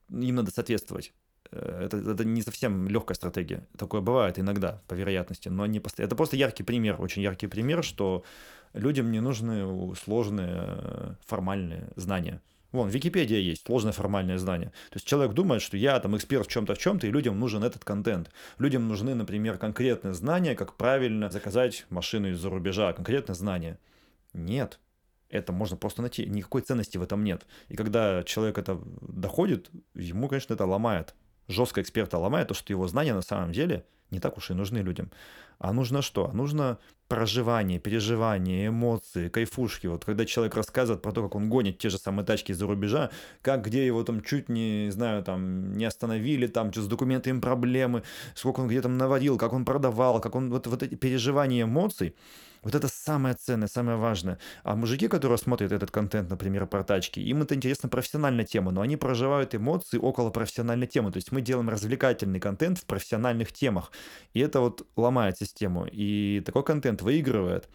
им 0.10 0.36
надо 0.36 0.52
соответствовать. 0.52 1.13
Э, 1.54 1.86
это, 1.86 1.98
это 1.98 2.26
не 2.26 2.42
совсем 2.42 2.88
легкая 2.88 3.16
стратегия. 3.16 3.68
Такое 3.78 4.02
бывает 4.02 4.39
иногда, 4.39 4.82
по 4.88 4.94
вероятности, 4.94 5.50
но 5.50 5.66
не 5.66 5.80
постоянно. 5.80 6.08
Это 6.08 6.16
просто 6.16 6.36
яркий 6.36 6.63
пример, 6.63 7.00
очень 7.00 7.22
яркий 7.22 7.48
пример, 7.48 7.84
что 7.84 8.24
людям 8.74 9.12
не 9.12 9.20
нужны 9.20 9.96
сложные 9.96 11.18
формальные 11.26 11.89
знания. 11.96 12.42
Вон, 12.72 12.89
Википедия 12.89 13.38
есть, 13.38 13.68
сложное 13.68 13.92
формальное 13.92 14.39
знание. 14.39 14.70
То 14.89 14.96
есть 14.96 15.06
человек 15.06 15.34
думает, 15.34 15.62
что 15.62 15.78
я 15.78 16.00
там 16.00 16.18
эксперт 16.18 16.48
в 16.48 16.50
чем-то, 16.50 16.74
в 16.74 16.80
чем-то, 16.80 17.06
и 17.06 17.12
людям 17.12 17.39
нужен 17.39 17.63
этот 17.63 17.86
контент. 17.86 18.32
Людям 18.58 18.88
нужны, 18.88 19.13
например, 19.13 19.60
конкретные 19.60 20.16
знания, 20.16 20.56
как 20.56 20.76
правильно 20.76 21.30
заказать 21.30 21.86
машину 21.92 22.32
из-за 22.32 22.50
рубежа, 22.50 22.92
конкретные 22.94 23.36
знания. 23.36 23.78
Нет, 24.34 24.80
это 25.30 25.54
можно 25.54 25.78
просто 25.78 26.02
найти. 26.02 26.26
Никакой 26.26 26.63
ценности 26.63 26.98
в 26.98 27.04
этом 27.04 27.24
нет. 27.24 27.46
И 27.70 27.76
когда 27.76 28.24
человек 28.24 28.58
это 28.58 28.82
доходит, 29.02 29.70
ему, 29.94 30.28
конечно, 30.28 30.56
это 30.56 30.66
ломает 30.66 31.13
жестко 31.47 31.82
эксперта 31.82 32.17
ломает, 32.17 32.47
то, 32.47 32.53
что 32.53 32.73
его 32.73 32.88
знания 32.88 33.13
на 33.13 33.21
самом 33.21 33.51
деле 33.51 33.86
не 34.12 34.19
так 34.19 34.38
уж 34.38 34.51
и 34.51 34.53
нужны 34.53 34.77
людям. 34.77 35.12
А 35.60 35.73
нужно 35.73 36.01
что? 36.01 36.29
Нужно 36.34 36.77
проживание, 37.08 37.79
переживание, 37.79 38.67
эмоции, 38.67 39.29
кайфушки. 39.29 39.88
Вот 39.88 40.06
когда 40.06 40.25
человек 40.25 40.56
рассказывает 40.56 41.01
про 41.01 41.12
то, 41.12 41.23
как 41.23 41.36
он 41.36 41.49
гонит 41.49 41.77
те 41.77 41.89
же 41.89 41.97
самые 41.97 42.25
тачки 42.25 42.51
из-за 42.51 42.65
рубежа, 42.65 43.12
как 43.41 43.65
где 43.65 43.86
его 43.86 44.03
там 44.03 44.21
чуть 44.21 44.49
не, 44.49 44.89
знаю, 44.91 45.23
там 45.23 45.73
не 45.73 45.86
остановили, 45.86 46.47
там 46.47 46.71
что 46.71 46.82
с 46.82 46.88
документами 46.88 47.39
проблемы, 47.39 48.03
сколько 48.36 48.62
он 48.62 48.67
где 48.67 48.82
там 48.82 48.97
наводил, 48.97 49.38
как 49.38 49.53
он 49.53 49.65
продавал, 49.65 50.19
как 50.21 50.36
он 50.36 50.49
вот, 50.49 50.67
вот 50.67 50.84
эти 50.84 50.95
переживания 50.95 51.63
эмоций, 51.63 52.15
вот 52.63 52.76
это 52.76 52.88
самое 52.88 53.36
ценное, 53.36 53.67
самое 53.67 53.97
важное. 53.97 54.39
А 54.63 54.76
мужики, 54.76 55.08
которые 55.08 55.38
смотрят 55.38 55.71
этот 55.71 55.91
контент, 55.91 56.30
например, 56.30 56.65
про 56.65 56.84
тачки, 56.84 57.19
им 57.19 57.41
это 57.41 57.56
интересно 57.56 57.89
профессиональная 57.89 58.45
тема, 58.45 58.71
но 58.71 58.82
они 58.82 58.97
проживают 58.97 59.54
эмоции 59.54 59.97
около 59.97 60.30
профессиональной 60.30 60.88
темы. 60.88 61.12
То 61.12 61.17
есть 61.17 61.32
мы 61.32 61.41
делаем 61.41 61.69
развлекательный 61.69 62.39
контент 62.39 62.80
в 62.80 62.86
профессиональных 62.86 63.52
темах. 63.52 63.91
И 64.34 64.39
это 64.39 64.62
вот 64.62 64.88
ломает 64.95 65.38
систему. 65.38 65.86
И 65.91 66.41
такой 66.45 66.63
контент 66.63 67.02
выигрывает 67.02 67.67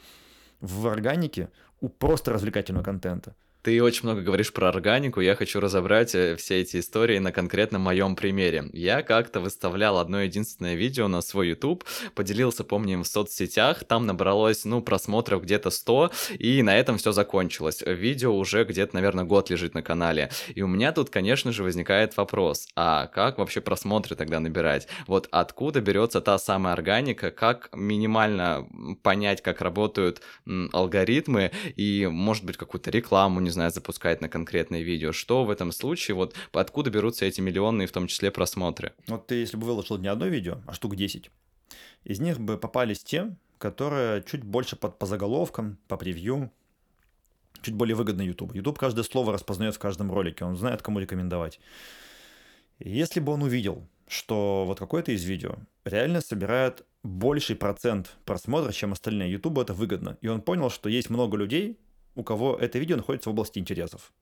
в 0.61 0.87
органике 0.89 1.51
у 1.81 1.89
просто 1.89 2.33
развлекательного 2.33 2.85
контента. 2.85 3.35
Ты 3.63 3.83
очень 3.83 4.05
много 4.05 4.23
говоришь 4.23 4.53
про 4.53 4.69
органику, 4.69 5.21
я 5.21 5.35
хочу 5.35 5.59
разобрать 5.59 6.15
э, 6.15 6.37
все 6.37 6.61
эти 6.61 6.79
истории 6.79 7.19
на 7.19 7.33
конкретно 7.33 7.81
моем 7.81 8.15
примере. 8.15 8.71
Я 8.73 9.03
как-то 9.03 9.41
выставлял 9.41 9.99
одно 9.99 10.21
единственное 10.21 10.77
видео 10.77 11.09
на 11.09 11.23
свой 11.23 11.49
YouTube, 11.49 11.85
поделился, 12.15 12.63
помню, 12.63 13.03
в 13.03 13.07
соцсетях, 13.07 13.83
там 13.83 14.07
набралось, 14.07 14.65
ну, 14.65 14.81
просмотров 14.81 15.43
где-то 15.43 15.71
100, 15.71 16.13
и 16.39 16.63
на 16.63 16.77
этом 16.77 16.99
все 16.99 17.11
закончилось. 17.11 17.83
Видео 17.85 18.37
уже 18.37 18.63
где-то, 18.63 18.95
наверное, 18.95 19.25
год 19.25 19.51
лежит 19.51 19.75
на 19.75 19.83
канале. 19.83 20.31
И 20.55 20.63
у 20.63 20.69
меня 20.69 20.93
тут, 20.93 21.11
конечно 21.11 21.51
же, 21.51 21.65
возникает 21.65 22.17
вопрос, 22.17 22.69
а 22.77 23.09
как 23.09 23.39
вообще 23.39 23.61
просмотры 23.61 24.15
тогда 24.15 24.39
набирать? 24.39 24.87
Вот 25.09 25.27
откуда 25.33 25.81
берется 25.81 26.21
та 26.21 26.39
самая 26.39 26.75
органика, 26.75 27.33
как 27.33 27.71
минимально 27.75 28.69
понять, 29.03 29.43
как 29.43 29.61
работают 29.63 30.23
алгоритмы, 30.73 31.51
и, 31.75 32.07
может 32.07 32.45
быть, 32.45 32.57
какую-то 32.57 32.91
рекламу, 32.91 33.41
не 33.49 33.53
знаю, 33.53 33.71
запускать 33.71 34.21
на 34.21 34.29
конкретное 34.29 34.83
видео. 34.83 35.13
Что 35.13 35.45
в 35.45 35.51
этом 35.51 35.73
случае, 35.73 36.15
вот 36.15 36.35
откуда 36.53 36.91
берутся 36.91 37.25
эти 37.25 37.41
миллионные, 37.41 37.89
в 37.89 37.93
том 37.93 38.07
числе, 38.07 38.31
просмотры? 38.31 38.93
Вот 39.07 39.27
ты, 39.27 39.37
если 39.37 39.57
бы 39.57 39.67
выложил 39.67 39.99
не 39.99 40.09
одно 40.09 40.27
видео, 40.27 40.61
а 40.67 40.75
штук 40.75 40.97
10, 40.97 41.31
из 42.05 42.21
них 42.21 42.39
бы 42.39 42.59
попались 42.59 43.03
те, 43.03 43.35
которые 43.59 44.23
чуть 44.23 44.45
больше 44.45 44.77
под, 44.77 44.99
по 44.99 45.07
заголовкам, 45.07 45.79
по 45.89 45.97
превью, 45.97 46.53
чуть 47.63 47.75
более 47.75 47.97
выгодно 47.97 48.23
YouTube. 48.23 48.55
YouTube 48.55 48.79
каждое 48.79 49.03
слово 49.03 49.33
распознает 49.33 49.75
в 49.75 49.79
каждом 49.79 50.13
ролике, 50.13 50.45
он 50.45 50.57
знает, 50.57 50.83
кому 50.83 51.01
рекомендовать. 51.01 51.59
Если 52.79 53.19
бы 53.19 53.33
он 53.33 53.43
увидел, 53.43 53.89
что 54.07 54.65
вот 54.67 54.79
какое-то 54.79 55.13
из 55.13 55.25
видео 55.25 55.57
реально 55.85 56.21
собирает 56.21 56.85
больший 57.03 57.57
процент 57.57 58.17
просмотра, 58.25 58.73
чем 58.73 58.93
остальные, 58.93 59.33
YouTube 59.33 59.59
это 59.59 59.75
выгодно. 59.75 60.17
И 60.21 60.29
он 60.29 60.41
понял, 60.43 60.71
что 60.71 60.89
есть 60.89 61.11
много 61.11 61.37
людей, 61.37 61.79
у 62.19 62.25
кого 62.25 62.57
это 62.61 62.81
видео 62.81 62.97
находится 62.97 63.31
в 63.31 63.33
области 63.33 63.61
интересов. 63.61 64.13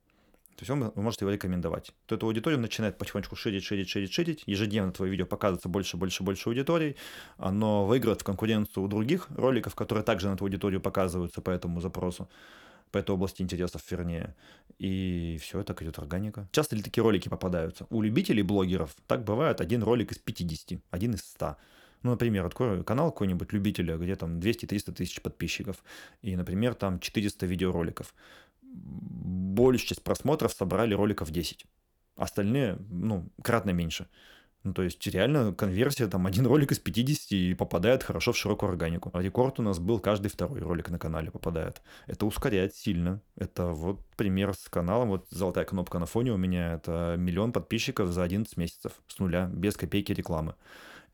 То 0.57 0.63
есть 0.63 0.71
он 0.71 0.93
может 0.95 1.21
его 1.23 1.31
рекомендовать. 1.31 1.93
То 2.07 2.15
эту 2.15 2.27
аудиторию 2.27 2.61
начинает 2.61 2.99
потихонечку 2.99 3.37
ширить, 3.37 3.65
ширить, 3.65 3.89
ширить, 3.89 4.13
ширить. 4.13 4.43
Ежедневно 4.47 4.93
твое 4.93 5.11
видео 5.11 5.25
показывается 5.25 5.69
больше, 5.69 5.97
больше, 5.97 6.23
больше 6.23 6.49
аудиторий. 6.51 6.97
Оно 7.39 7.87
выиграет 7.87 8.21
в 8.21 8.25
конкуренцию 8.25 8.85
у 8.85 8.89
других 8.89 9.29
роликов, 9.31 9.75
которые 9.75 10.05
также 10.05 10.29
на 10.29 10.35
эту 10.35 10.45
аудиторию 10.45 10.81
показываются 10.81 11.41
по 11.41 11.51
этому 11.51 11.81
запросу 11.81 12.29
по 12.93 12.99
этой 12.99 13.11
области 13.11 13.43
интересов, 13.43 13.83
вернее. 13.91 14.35
И 14.79 15.39
все, 15.43 15.61
это 15.61 15.75
идет 15.81 15.99
органика. 15.99 16.49
Часто 16.53 16.77
ли 16.77 16.83
такие 16.83 17.03
ролики 17.03 17.29
попадаются? 17.29 17.87
У 17.91 18.01
любителей 18.01 18.43
блогеров 18.43 18.95
так 19.07 19.25
бывает 19.25 19.61
один 19.61 19.83
ролик 19.83 20.13
из 20.13 20.19
50, 20.19 20.81
один 20.91 21.15
из 21.15 21.21
100. 21.21 21.57
Ну, 22.03 22.11
например, 22.11 22.47
открою 22.47 22.85
канал 22.85 23.11
какой-нибудь 23.11 23.53
любителя, 23.53 23.97
где 23.97 24.17
там 24.17 24.39
200-300 24.39 24.93
тысяч 24.93 25.21
подписчиков, 25.21 25.83
и, 26.23 26.37
например, 26.37 26.75
там 26.75 27.01
400 27.01 27.47
видеороликов. 27.47 28.15
Большая 28.63 29.89
часть 29.89 30.03
просмотров 30.03 30.53
собрали 30.53 30.95
роликов 30.95 31.31
10. 31.31 31.67
Остальные, 32.17 32.79
ну, 32.91 33.29
кратно 33.43 33.71
меньше. 33.71 34.07
Ну, 34.67 34.75
то 34.75 34.83
есть 34.83 35.07
реально 35.07 35.55
конверсия, 35.55 36.09
там 36.09 36.27
один 36.27 36.45
ролик 36.45 36.73
из 36.73 36.81
50 36.81 37.31
и 37.31 37.55
попадает 37.55 38.03
хорошо 38.03 38.33
в 38.33 38.37
широкую 38.37 38.71
органику. 38.71 39.11
А 39.13 39.23
рекорд 39.23 39.61
у 39.61 39.63
нас 39.63 39.79
был 39.79 40.01
каждый 40.01 40.27
второй 40.27 40.59
ролик 40.59 40.91
на 40.91 40.99
канале 40.99 41.31
попадает. 41.31 41.83
Это 42.09 42.27
ускоряет 42.27 42.75
сильно. 42.75 43.21
Это 43.37 43.67
вот 43.67 44.05
пример 44.17 44.55
с 44.55 44.69
каналом, 44.69 45.11
вот 45.11 45.29
золотая 45.31 45.65
кнопка 45.65 46.01
на 46.01 46.07
фоне 46.07 46.33
у 46.33 46.37
меня, 46.37 46.75
это 46.75 47.15
миллион 47.17 47.53
подписчиков 47.53 48.11
за 48.11 48.25
11 48.25 48.57
месяцев 48.57 48.93
с 49.07 49.21
нуля, 49.21 49.49
без 49.53 49.77
копейки 49.77 50.11
рекламы. 50.11 50.57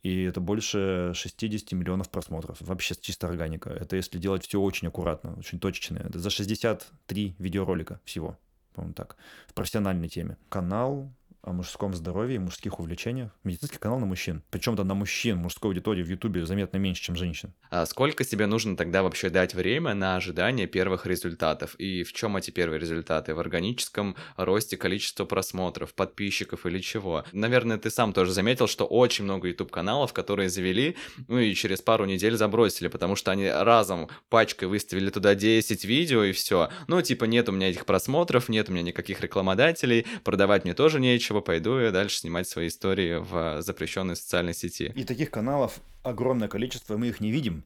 И 0.02 0.24
это 0.24 0.40
больше 0.40 1.12
60 1.14 1.72
миллионов 1.72 2.10
просмотров. 2.10 2.60
Вообще 2.60 2.94
чисто 3.00 3.28
органика. 3.28 3.70
Это 3.70 3.96
если 3.96 4.18
делать 4.18 4.46
все 4.46 4.60
очень 4.60 4.88
аккуратно, 4.88 5.34
очень 5.38 5.60
точечно. 5.60 5.98
Это 5.98 6.18
за 6.18 6.28
63 6.28 7.36
видеоролика 7.38 8.00
всего, 8.04 8.36
по-моему, 8.74 8.94
так, 8.94 9.16
в 9.46 9.54
профессиональной 9.54 10.08
теме. 10.08 10.36
Канал 10.48 11.12
о 11.42 11.52
мужском 11.52 11.92
здоровье 11.94 12.36
и 12.36 12.38
мужских 12.38 12.78
увлечениях. 12.78 13.30
Медицинский 13.42 13.78
канал 13.78 13.98
на 13.98 14.06
мужчин. 14.06 14.42
Причем 14.50 14.76
то 14.76 14.84
на 14.84 14.94
мужчин 14.94 15.38
мужской 15.38 15.70
аудитории 15.70 16.02
в 16.02 16.08
Ютубе 16.08 16.46
заметно 16.46 16.76
меньше, 16.76 17.02
чем 17.02 17.16
женщин. 17.16 17.52
А 17.70 17.84
сколько 17.86 18.24
тебе 18.24 18.46
нужно 18.46 18.76
тогда 18.76 19.02
вообще 19.02 19.28
дать 19.28 19.54
время 19.54 19.94
на 19.94 20.16
ожидание 20.16 20.66
первых 20.66 21.04
результатов? 21.06 21.74
И 21.76 22.04
в 22.04 22.12
чем 22.12 22.36
эти 22.36 22.50
первые 22.50 22.78
результаты? 22.78 23.34
В 23.34 23.40
органическом 23.40 24.16
росте 24.36 24.76
количества 24.76 25.24
просмотров, 25.24 25.94
подписчиков 25.94 26.64
или 26.64 26.78
чего? 26.78 27.24
Наверное, 27.32 27.78
ты 27.78 27.90
сам 27.90 28.12
тоже 28.12 28.32
заметил, 28.32 28.68
что 28.68 28.84
очень 28.84 29.24
много 29.24 29.48
YouTube-каналов, 29.48 30.12
которые 30.12 30.48
завели, 30.48 30.96
ну 31.26 31.38
и 31.38 31.54
через 31.54 31.80
пару 31.80 32.04
недель 32.04 32.36
забросили, 32.36 32.88
потому 32.88 33.16
что 33.16 33.32
они 33.32 33.48
разом 33.48 34.08
пачкой 34.28 34.68
выставили 34.68 35.10
туда 35.10 35.34
10 35.34 35.84
видео 35.84 36.22
и 36.22 36.32
все. 36.32 36.68
Ну, 36.86 37.02
типа, 37.02 37.24
нет 37.24 37.48
у 37.48 37.52
меня 37.52 37.70
этих 37.70 37.84
просмотров, 37.84 38.48
нет 38.48 38.68
у 38.68 38.72
меня 38.72 38.82
никаких 38.82 39.20
рекламодателей, 39.20 40.06
продавать 40.22 40.64
мне 40.64 40.74
тоже 40.74 41.00
нечего, 41.00 41.31
чего 41.32 41.40
пойду 41.40 41.78
я 41.78 41.90
дальше 41.90 42.18
снимать 42.18 42.46
свои 42.46 42.68
истории 42.68 43.16
в 43.16 43.62
запрещенной 43.62 44.16
социальной 44.16 44.52
сети. 44.52 44.92
И 44.94 45.04
таких 45.04 45.30
каналов 45.30 45.80
огромное 46.02 46.48
количество, 46.48 46.98
мы 46.98 47.08
их 47.08 47.20
не 47.20 47.30
видим. 47.30 47.64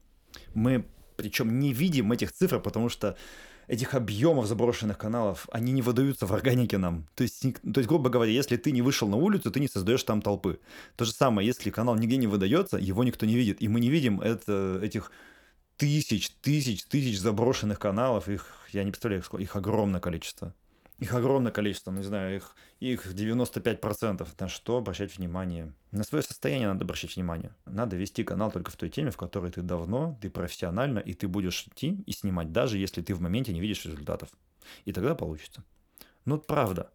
Мы 0.53 0.85
причем 1.17 1.59
не 1.59 1.73
видим 1.73 2.11
этих 2.13 2.31
цифр, 2.31 2.61
потому 2.61 2.87
что 2.87 3.17
этих 3.67 3.93
объемов 3.93 4.45
заброшенных 4.45 4.97
каналов, 4.97 5.49
они 5.51 5.73
не 5.73 5.81
выдаются 5.81 6.25
в 6.25 6.31
органике 6.31 6.77
нам. 6.77 7.07
То 7.15 7.23
есть, 7.23 7.41
то 7.41 7.79
есть, 7.79 7.89
грубо 7.89 8.09
говоря, 8.09 8.31
если 8.31 8.55
ты 8.55 8.71
не 8.71 8.81
вышел 8.81 9.09
на 9.09 9.17
улицу, 9.17 9.51
ты 9.51 9.59
не 9.59 9.67
создаешь 9.67 10.03
там 10.03 10.21
толпы. 10.21 10.59
То 10.95 11.03
же 11.03 11.11
самое, 11.11 11.45
если 11.45 11.69
канал 11.69 11.95
нигде 11.97 12.15
не 12.15 12.27
выдается, 12.27 12.77
его 12.77 13.03
никто 13.03 13.25
не 13.25 13.35
видит. 13.35 13.61
И 13.61 13.67
мы 13.67 13.81
не 13.81 13.89
видим 13.89 14.21
это, 14.21 14.79
этих 14.81 15.11
тысяч, 15.75 16.29
тысяч, 16.41 16.85
тысяч 16.85 17.19
заброшенных 17.19 17.79
каналов. 17.79 18.29
Их, 18.29 18.45
я 18.71 18.85
не 18.85 18.91
представляю, 18.91 19.23
их 19.39 19.55
огромное 19.57 19.99
количество. 19.99 20.53
Их 20.99 21.13
огромное 21.13 21.51
количество, 21.51 21.91
ну, 21.91 21.97
не 21.97 22.03
знаю, 22.03 22.35
их, 22.35 22.55
их 22.79 23.13
95%. 23.13 24.27
На 24.39 24.47
что 24.47 24.77
обращать 24.77 25.15
внимание? 25.15 25.73
На 25.91 26.03
свое 26.03 26.23
состояние 26.23 26.67
надо 26.67 26.85
обращать 26.85 27.15
внимание. 27.15 27.53
Надо 27.65 27.95
вести 27.95 28.23
канал 28.23 28.51
только 28.51 28.71
в 28.71 28.75
той 28.77 28.89
теме, 28.89 29.11
в 29.11 29.17
которой 29.17 29.51
ты 29.51 29.61
давно, 29.61 30.17
ты 30.21 30.29
профессионально, 30.31 30.99
и 30.99 31.13
ты 31.13 31.27
будешь 31.27 31.67
идти 31.67 32.03
и 32.07 32.11
снимать, 32.11 32.51
даже 32.51 32.79
если 32.79 33.01
ты 33.01 33.13
в 33.13 33.21
моменте 33.21 33.53
не 33.53 33.61
видишь 33.61 33.85
результатов. 33.85 34.29
И 34.85 34.91
тогда 34.91 35.13
получится. 35.13 35.63
Ну, 36.25 36.39
правда. 36.39 36.91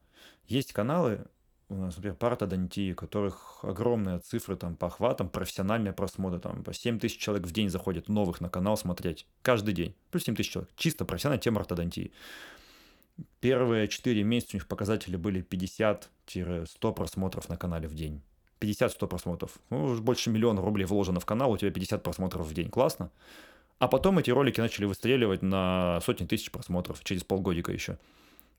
Есть 0.48 0.72
каналы, 0.72 1.24
у 1.72 1.76
нас, 1.76 1.96
например, 1.96 2.16
Парта 2.16 2.46
Данти, 2.46 2.92
у 2.92 2.96
которых 2.96 3.60
огромные 3.62 4.18
цифры 4.18 4.56
там 4.56 4.76
по 4.76 4.88
охватам, 4.88 5.28
профессиональные 5.28 5.92
просмотры, 5.92 6.38
там 6.38 6.62
по 6.64 6.74
7 6.74 6.98
тысяч 6.98 7.18
человек 7.18 7.46
в 7.46 7.52
день 7.52 7.70
заходит 7.70 8.08
новых 8.08 8.40
на 8.40 8.50
канал 8.50 8.76
смотреть. 8.76 9.26
Каждый 9.42 9.72
день. 9.72 9.94
Плюс 10.10 10.24
7 10.24 10.34
тысяч 10.34 10.50
человек. 10.50 10.70
Чисто 10.76 11.04
профессиональная 11.04 11.40
тема 11.40 11.60
ортодонтии. 11.60 12.12
Первые 13.40 13.88
4 13.88 14.22
месяца 14.22 14.50
у 14.54 14.56
них 14.56 14.68
показатели 14.68 15.16
были 15.16 15.42
50-100 15.42 16.94
просмотров 16.94 17.48
на 17.48 17.56
канале 17.56 17.88
в 17.88 17.94
день. 17.94 18.22
50-100 18.60 19.06
просмотров. 19.08 19.58
Ну, 19.70 20.00
больше 20.00 20.30
миллиона 20.30 20.62
рублей 20.62 20.84
вложено 20.84 21.20
в 21.20 21.26
канал, 21.26 21.50
у 21.50 21.58
тебя 21.58 21.70
50 21.70 22.02
просмотров 22.02 22.46
в 22.46 22.54
день. 22.54 22.70
Классно. 22.70 23.10
А 23.78 23.88
потом 23.88 24.18
эти 24.18 24.30
ролики 24.30 24.60
начали 24.60 24.84
выстреливать 24.84 25.42
на 25.42 26.00
сотни 26.02 26.24
тысяч 26.24 26.52
просмотров 26.52 27.02
через 27.02 27.24
полгодика 27.24 27.72
еще. 27.72 27.98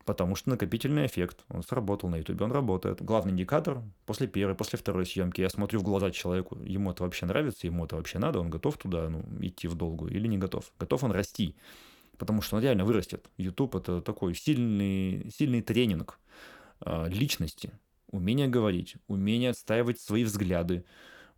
Потому 0.03 0.35
что 0.35 0.49
накопительный 0.49 1.05
эффект, 1.05 1.45
он 1.47 1.63
сработал 1.63 2.09
на 2.09 2.17
YouTube, 2.17 2.41
он 2.41 2.51
работает. 2.51 3.01
Главный 3.01 3.31
индикатор 3.31 3.81
после 4.05 4.27
первой, 4.27 4.53
после 4.53 4.77
второй 4.77 5.05
съемки, 5.05 5.39
я 5.39 5.49
смотрю 5.49 5.79
в 5.79 5.83
глаза 5.83 6.11
человеку, 6.11 6.57
ему 6.57 6.91
это 6.91 7.03
вообще 7.03 7.25
нравится, 7.25 7.67
ему 7.67 7.85
это 7.85 7.95
вообще 7.95 8.19
надо, 8.19 8.41
он 8.41 8.49
готов 8.49 8.77
туда 8.77 9.07
ну, 9.07 9.23
идти 9.39 9.69
в 9.69 9.75
долгую 9.75 10.11
или 10.11 10.27
не 10.27 10.37
готов. 10.37 10.73
Готов 10.77 11.05
он 11.05 11.13
расти 11.13 11.55
потому 12.17 12.41
что 12.41 12.57
он 12.57 12.63
реально 12.63 12.85
вырастет. 12.85 13.29
YouTube 13.37 13.75
это 13.75 14.01
такой 14.01 14.35
сильный, 14.35 15.29
сильный 15.31 15.61
тренинг 15.61 16.19
э, 16.85 17.09
личности, 17.09 17.71
умение 18.07 18.47
говорить, 18.47 18.95
умение 19.07 19.51
отстаивать 19.51 19.99
свои 19.99 20.23
взгляды, 20.23 20.85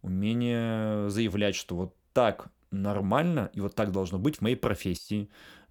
умение 0.02 1.10
заявлять, 1.10 1.56
что 1.56 1.76
вот 1.76 1.96
так 2.14 2.52
нормально 2.72 3.50
и 3.54 3.62
вот 3.62 3.76
так 3.76 3.92
должно 3.92 4.20
быть 4.20 4.38
в 4.38 4.42
моей 4.42 4.56
профессии, 4.56 5.30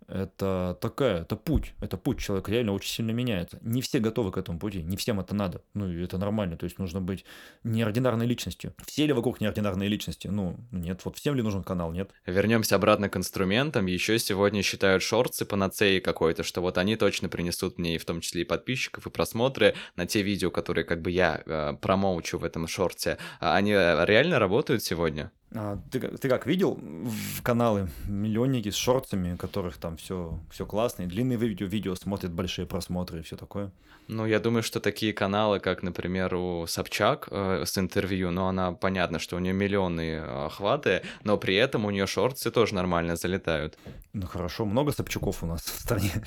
это 0.09 0.77
такая, 0.81 1.23
это 1.23 1.37
путь, 1.37 1.75
это 1.81 1.97
путь 1.97 2.19
человека 2.19 2.51
реально 2.51 2.73
очень 2.73 2.91
сильно 2.91 3.11
меняется. 3.11 3.59
Не 3.63 3.83
все 3.83 3.99
готовы 3.99 4.33
к 4.33 4.39
этому 4.39 4.59
пути, 4.59 4.83
не 4.83 4.97
всем 4.97 5.21
это 5.21 5.35
надо, 5.35 5.63
ну 5.75 5.89
и 5.89 6.03
это 6.03 6.19
нормально, 6.19 6.57
то 6.57 6.65
есть 6.65 6.79
нужно 6.79 7.01
быть 7.01 7.25
неординарной 7.63 8.27
личностью. 8.27 8.75
Все 8.87 9.07
ли 9.07 9.13
вокруг 9.13 9.41
неординарные 9.41 9.89
личности? 9.89 10.29
Ну, 10.29 10.57
нет, 10.71 11.05
вот 11.05 11.17
всем 11.17 11.35
ли 11.35 11.43
нужен 11.43 11.63
канал, 11.63 11.93
нет. 11.93 12.11
Вернемся 12.27 12.77
обратно 12.77 13.09
к 13.09 13.17
инструментам, 13.17 13.87
еще 13.87 14.19
сегодня 14.19 14.63
считают 14.63 15.03
шорты 15.03 15.45
панацеей 15.45 16.01
какой-то, 16.01 16.43
что 16.43 16.61
вот 16.61 16.79
они 16.79 16.97
точно 16.97 17.29
принесут 17.29 17.79
мне 17.79 17.97
и 17.97 17.99
в 17.99 18.05
том 18.05 18.21
числе 18.21 18.43
и 18.43 18.45
подписчиков, 18.45 19.07
и 19.07 19.11
просмотры 19.11 19.75
на 19.97 20.07
те 20.07 20.23
видео, 20.23 20.51
которые 20.51 20.85
как 20.85 21.03
бы 21.03 21.11
я 21.11 21.43
э, 21.45 21.75
промоучу 21.81 22.39
в 22.39 22.45
этом 22.45 22.67
шорте. 22.67 23.19
А 23.41 23.57
они 23.57 23.73
реально 23.73 24.39
работают 24.39 24.83
сегодня? 24.83 25.33
А, 25.53 25.79
ты, 25.91 26.01
ты 26.01 26.29
как 26.29 26.47
видел 26.47 26.79
в 26.81 27.43
каналы 27.43 27.89
миллионники 28.07 28.71
с 28.71 28.75
шортами, 28.75 29.37
которых 29.37 29.77
там 29.77 29.97
все, 29.97 30.41
все 30.51 30.67
классно, 30.67 31.05
и 31.05 31.07
длинные 31.07 31.39
видео, 31.39 31.67
видео 31.67 31.95
смотрят 31.95 32.33
большие 32.33 32.67
просмотры 32.67 33.21
и 33.21 33.23
все 33.23 33.37
такое? 33.37 33.71
Ну, 34.09 34.27
я 34.27 34.39
думаю, 34.39 34.63
что 34.63 34.81
такие 34.81 35.15
каналы, 35.15 35.61
как, 35.61 35.83
например, 35.83 36.35
у 36.35 36.67
Собчак 36.67 37.29
э, 37.31 37.63
с 37.65 37.79
интервью, 37.79 38.31
ну, 38.31 38.47
она 38.47 38.73
понятно, 38.73 39.19
что 39.19 39.37
у 39.37 39.39
нее 39.39 39.55
миллионные 39.55 40.23
охваты, 40.23 41.03
но 41.23 41.39
при 41.39 41.55
этом 41.55 41.87
у 41.87 41.91
нее 41.91 42.07
шорты 42.07 42.51
тоже 42.51 42.75
нормально 42.75 43.17
залетают. 43.17 43.79
Ну 44.13 44.27
хорошо, 44.27 44.67
много 44.67 44.93
Собчаков 44.93 45.43
у 45.43 45.47
нас 45.47 45.63
в 45.63 45.81
стране. 45.81 46.13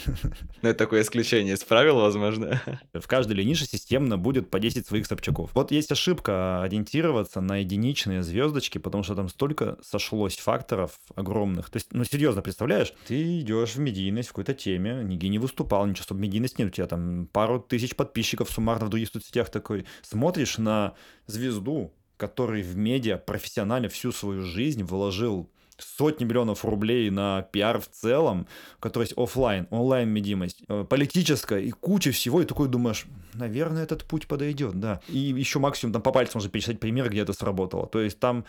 Ну, 0.61 0.69
это 0.69 0.79
такое 0.79 1.01
исключение 1.01 1.53
из 1.53 1.63
правил, 1.63 1.99
возможно. 1.99 2.61
В 2.93 3.07
каждой 3.07 3.45
нише 3.45 3.65
системно 3.65 4.17
будет 4.17 4.49
по 4.49 4.59
10 4.59 4.87
своих 4.87 5.05
Собчаков. 5.05 5.51
Вот 5.53 5.71
есть 5.71 5.91
ошибка 5.91 6.63
ориентироваться 6.63 7.41
на 7.41 7.57
единичные 7.57 8.23
звездочки, 8.23 8.79
потому 8.79 9.03
что 9.03 9.13
там 9.17 9.29
столько 9.29 9.77
сошлось 9.81 10.37
факторов 10.37 10.99
огромных. 11.15 11.69
То 11.69 11.77
есть, 11.77 11.89
ну 11.91 12.03
серьезно, 12.03 12.41
представляешь, 12.41 12.93
ты 13.07 13.39
идешь 13.39 13.75
в 13.75 13.79
медийность 13.79 14.29
в 14.29 14.31
какой-то 14.31 14.53
теме, 14.53 15.01
нигде 15.03 15.27
не 15.29 15.39
выступал, 15.39 15.85
ничего, 15.85 16.03
чтобы 16.03 16.21
медийность 16.21 16.57
нет, 16.57 16.69
у 16.69 16.71
тебя 16.71 16.87
там 16.87 17.27
пару 17.27 17.59
тысяч 17.59 17.95
подписчиков 17.95 18.49
суммарно 18.49 18.85
в 18.85 18.89
других 18.89 19.09
соцсетях 19.09 19.49
такой. 19.49 19.85
Смотришь 20.01 20.57
на 20.57 20.93
звезду, 21.25 21.93
который 22.17 22.61
в 22.61 22.75
медиа 22.75 23.17
профессионально 23.17 23.89
всю 23.89 24.11
свою 24.11 24.41
жизнь 24.41 24.83
вложил 24.83 25.49
сотни 25.77 26.25
миллионов 26.25 26.65
рублей 26.65 27.09
на 27.09 27.43
пиар 27.43 27.79
в 27.79 27.87
целом, 27.87 28.47
который 28.79 29.03
есть 29.03 29.17
офлайн, 29.17 29.67
онлайн 29.69 30.09
медимость, 30.09 30.63
э, 30.67 30.85
политическая 30.89 31.59
и 31.59 31.71
куча 31.71 32.11
всего, 32.11 32.41
и 32.41 32.45
такой 32.45 32.67
думаешь, 32.67 33.05
наверное, 33.33 33.83
этот 33.83 34.03
путь 34.03 34.27
подойдет, 34.27 34.79
да. 34.79 35.01
И 35.07 35.19
еще 35.19 35.59
максимум 35.59 35.93
там 35.93 36.01
по 36.01 36.11
пальцам 36.11 36.39
можно 36.39 36.49
перечислять 36.49 36.79
примеры, 36.79 37.09
где 37.09 37.21
это 37.21 37.33
сработало. 37.33 37.87
То 37.87 37.99
есть 37.99 38.19
там 38.19 38.45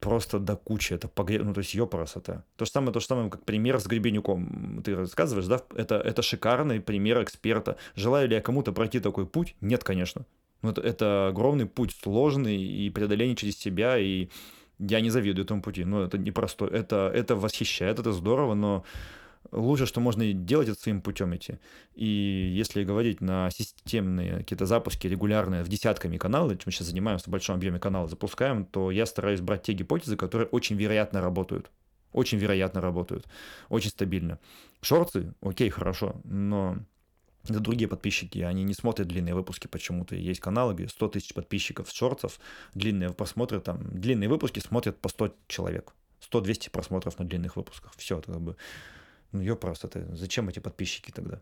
просто 0.00 0.38
до 0.38 0.56
кучи, 0.56 0.94
это 0.94 1.08
погре... 1.08 1.42
ну, 1.42 1.52
то 1.52 1.60
есть 1.60 1.74
ёпрос 1.74 2.16
это. 2.16 2.44
То 2.56 2.64
же 2.64 2.70
самое, 2.70 2.92
то 2.92 3.00
же 3.00 3.06
самое, 3.06 3.30
как 3.30 3.44
пример 3.44 3.78
с 3.78 3.86
Гребенюком. 3.86 4.82
Ты 4.82 4.96
рассказываешь, 4.96 5.46
да? 5.46 5.60
Это, 5.76 5.96
это 5.96 6.22
шикарный 6.22 6.80
пример 6.80 7.22
эксперта. 7.22 7.76
Желаю 7.94 8.28
ли 8.28 8.34
я 8.34 8.40
кому-то 8.40 8.72
пройти 8.72 8.98
такой 8.98 9.26
путь? 9.26 9.54
Нет, 9.60 9.84
конечно. 9.84 10.24
Но 10.62 10.70
это, 10.70 10.80
это 10.80 11.28
огромный 11.28 11.66
путь, 11.66 11.96
сложный, 12.02 12.56
и 12.56 12.90
преодоление 12.90 13.36
через 13.36 13.58
себя, 13.58 13.98
и 13.98 14.28
я 14.78 15.00
не 15.00 15.10
завидую 15.10 15.44
этому 15.44 15.62
пути. 15.62 15.84
Но 15.84 16.02
это 16.02 16.18
непросто. 16.18 16.66
Это, 16.66 17.10
это 17.14 17.36
восхищает, 17.36 17.98
это 17.98 18.12
здорово, 18.12 18.54
но 18.54 18.84
лучше, 19.52 19.86
что 19.86 20.00
можно 20.00 20.32
делать, 20.32 20.68
это 20.68 20.80
своим 20.80 21.00
путем 21.02 21.34
идти. 21.34 21.58
И 21.94 22.06
если 22.54 22.84
говорить 22.84 23.20
на 23.20 23.50
системные 23.50 24.38
какие-то 24.38 24.66
запуски 24.66 25.06
регулярные 25.06 25.62
в 25.62 25.68
десятками 25.68 26.16
каналов, 26.16 26.52
чем 26.52 26.62
мы 26.66 26.72
сейчас 26.72 26.88
занимаемся 26.88 27.26
в 27.26 27.32
большом 27.32 27.56
объеме 27.56 27.78
каналов, 27.78 28.10
запускаем, 28.10 28.64
то 28.64 28.90
я 28.90 29.06
стараюсь 29.06 29.40
брать 29.40 29.62
те 29.62 29.72
гипотезы, 29.72 30.16
которые 30.16 30.48
очень 30.48 30.76
вероятно 30.76 31.20
работают. 31.20 31.70
Очень 32.12 32.38
вероятно 32.38 32.80
работают. 32.80 33.26
Очень 33.68 33.90
стабильно. 33.90 34.38
Шорты, 34.82 35.32
окей, 35.40 35.70
хорошо, 35.70 36.16
но 36.24 36.78
это 37.44 37.60
другие 37.60 37.88
подписчики, 37.88 38.38
они 38.38 38.64
не 38.64 38.74
смотрят 38.74 39.08
длинные 39.08 39.34
выпуски 39.34 39.66
почему-то. 39.66 40.14
Есть 40.14 40.40
каналы, 40.40 40.74
где 40.74 40.88
100 40.88 41.08
тысяч 41.08 41.32
подписчиков 41.34 41.88
шортов, 41.90 42.38
длинные 42.74 43.12
просмотры, 43.12 43.60
там, 43.60 43.78
длинные 43.98 44.28
выпуски 44.28 44.60
смотрят 44.60 44.98
по 45.00 45.08
100 45.08 45.34
человек. 45.46 45.94
100-200 46.30 46.70
просмотров 46.70 47.18
на 47.18 47.24
длинных 47.24 47.56
выпусках. 47.56 47.92
Все, 47.96 48.18
это 48.18 48.32
как 48.32 48.42
бы 48.42 48.56
ну, 49.32 49.40
ё 49.42 49.56
просто, 49.56 49.88
ты, 49.88 50.06
зачем 50.16 50.48
эти 50.48 50.58
подписчики 50.58 51.10
тогда? 51.10 51.40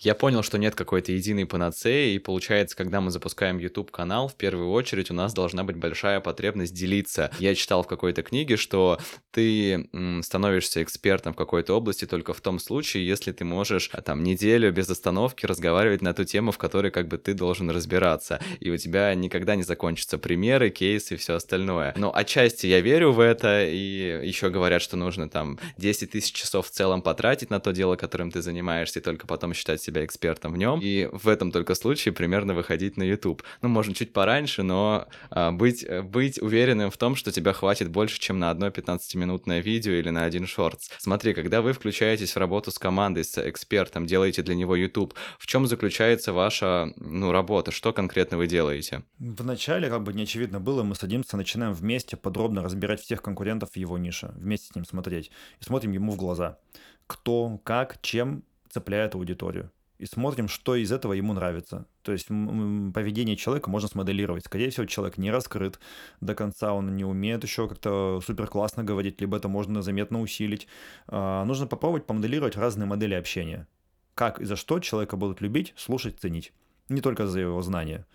Я 0.00 0.14
понял, 0.14 0.42
что 0.42 0.58
нет 0.58 0.74
какой-то 0.74 1.12
единой 1.12 1.46
панацеи, 1.46 2.14
и 2.14 2.18
получается, 2.18 2.76
когда 2.76 3.00
мы 3.00 3.10
запускаем 3.10 3.58
YouTube-канал, 3.58 4.28
в 4.28 4.34
первую 4.34 4.70
очередь 4.70 5.10
у 5.10 5.14
нас 5.14 5.32
должна 5.32 5.64
быть 5.64 5.76
большая 5.76 6.20
потребность 6.20 6.74
делиться. 6.74 7.30
Я 7.38 7.54
читал 7.54 7.82
в 7.82 7.86
какой-то 7.86 8.22
книге, 8.22 8.56
что 8.56 8.98
ты 9.30 9.88
становишься 10.22 10.82
экспертом 10.82 11.32
в 11.32 11.36
какой-то 11.36 11.74
области 11.74 12.06
только 12.06 12.34
в 12.34 12.40
том 12.40 12.58
случае, 12.58 13.06
если 13.06 13.32
ты 13.32 13.44
можешь 13.44 13.90
а, 13.92 14.02
там 14.02 14.22
неделю 14.22 14.72
без 14.72 14.88
остановки 14.90 15.46
разговаривать 15.46 16.02
на 16.02 16.12
ту 16.12 16.24
тему, 16.24 16.52
в 16.52 16.58
которой 16.58 16.90
как 16.90 17.08
бы 17.08 17.16
ты 17.16 17.34
должен 17.34 17.70
разбираться, 17.70 18.40
и 18.60 18.70
у 18.70 18.76
тебя 18.76 19.14
никогда 19.14 19.56
не 19.56 19.62
закончатся 19.62 20.18
примеры, 20.18 20.70
кейсы 20.70 21.14
и 21.14 21.16
все 21.16 21.34
остальное. 21.34 21.94
Но 21.96 22.14
отчасти 22.14 22.66
я 22.66 22.80
верю 22.80 23.12
в 23.12 23.20
это, 23.20 23.64
и 23.66 24.26
еще 24.26 24.50
говорят, 24.50 24.82
что 24.82 24.96
нужно 24.96 25.28
там 25.28 25.58
10 25.78 26.10
тысяч 26.10 26.32
часов 26.32 26.68
в 26.68 26.70
целом 26.70 27.02
потратить 27.02 27.50
на 27.50 27.60
то 27.60 27.72
дело, 27.72 27.96
которым 27.96 28.30
ты 28.30 28.42
занимаешься, 28.42 29.00
и 29.00 29.02
только 29.02 29.26
потом 29.26 29.54
считать 29.54 29.85
себя 29.86 30.04
экспертом 30.04 30.52
в 30.52 30.56
нем, 30.56 30.80
и 30.82 31.08
в 31.12 31.28
этом 31.28 31.50
только 31.50 31.74
случае 31.74 32.12
примерно 32.12 32.54
выходить 32.54 32.96
на 32.96 33.02
YouTube. 33.02 33.42
Ну, 33.62 33.68
можно 33.68 33.94
чуть 33.94 34.12
пораньше, 34.12 34.62
но 34.62 35.06
а, 35.30 35.52
быть, 35.52 35.84
э, 35.84 36.02
быть 36.02 36.40
уверенным 36.42 36.90
в 36.90 36.96
том, 36.96 37.16
что 37.16 37.32
тебя 37.32 37.52
хватит 37.52 37.88
больше, 37.90 38.18
чем 38.18 38.38
на 38.38 38.50
одно 38.50 38.68
15-минутное 38.68 39.60
видео 39.60 39.92
или 39.92 40.10
на 40.10 40.24
один 40.24 40.46
шортс. 40.46 40.90
Смотри, 40.98 41.34
когда 41.34 41.62
вы 41.62 41.72
включаетесь 41.72 42.32
в 42.34 42.38
работу 42.38 42.70
с 42.70 42.78
командой, 42.78 43.24
с 43.24 43.38
экспертом, 43.38 44.06
делаете 44.06 44.42
для 44.42 44.54
него 44.54 44.76
YouTube, 44.76 45.14
в 45.38 45.46
чем 45.46 45.66
заключается 45.66 46.32
ваша, 46.32 46.92
ну, 46.96 47.32
работа? 47.32 47.70
Что 47.70 47.92
конкретно 47.92 48.36
вы 48.36 48.46
делаете? 48.46 49.02
Вначале, 49.18 49.88
как 49.88 50.02
бы 50.02 50.12
не 50.12 50.24
очевидно 50.24 50.60
было, 50.60 50.82
мы 50.82 50.94
садимся, 50.94 51.36
начинаем 51.36 51.72
вместе 51.72 52.16
подробно 52.16 52.62
разбирать 52.62 53.00
всех 53.00 53.22
конкурентов 53.22 53.70
в 53.72 53.76
его 53.76 53.98
нише, 53.98 54.32
вместе 54.36 54.68
с 54.72 54.74
ним 54.74 54.84
смотреть 54.84 55.30
и 55.60 55.64
смотрим 55.64 55.92
ему 55.92 56.12
в 56.12 56.16
глаза. 56.16 56.58
Кто, 57.06 57.60
как, 57.62 58.00
чем 58.02 58.42
цепляет 58.68 59.14
аудиторию 59.14 59.70
и 59.98 60.06
смотрим, 60.06 60.48
что 60.48 60.74
из 60.74 60.92
этого 60.92 61.12
ему 61.12 61.32
нравится. 61.32 61.86
То 62.02 62.12
есть 62.12 62.28
поведение 62.28 63.36
человека 63.36 63.70
можно 63.70 63.88
смоделировать. 63.88 64.44
Скорее 64.44 64.70
всего, 64.70 64.86
человек 64.86 65.18
не 65.18 65.30
раскрыт 65.30 65.78
до 66.20 66.34
конца, 66.34 66.72
он 66.72 66.96
не 66.96 67.04
умеет 67.04 67.42
еще 67.42 67.68
как-то 67.68 68.20
супер 68.24 68.46
классно 68.46 68.84
говорить, 68.84 69.20
либо 69.20 69.36
это 69.36 69.48
можно 69.48 69.82
заметно 69.82 70.20
усилить. 70.20 70.66
А, 71.06 71.44
нужно 71.44 71.66
попробовать 71.66 72.06
помоделировать 72.06 72.56
разные 72.56 72.86
модели 72.86 73.14
общения. 73.14 73.66
Как 74.14 74.40
и 74.40 74.44
за 74.44 74.56
что 74.56 74.78
человека 74.80 75.16
будут 75.16 75.40
любить, 75.40 75.74
слушать, 75.76 76.18
ценить 76.20 76.52
не 76.88 77.00
только 77.00 77.26
за 77.26 77.40
его 77.40 77.62
знания. 77.62 78.06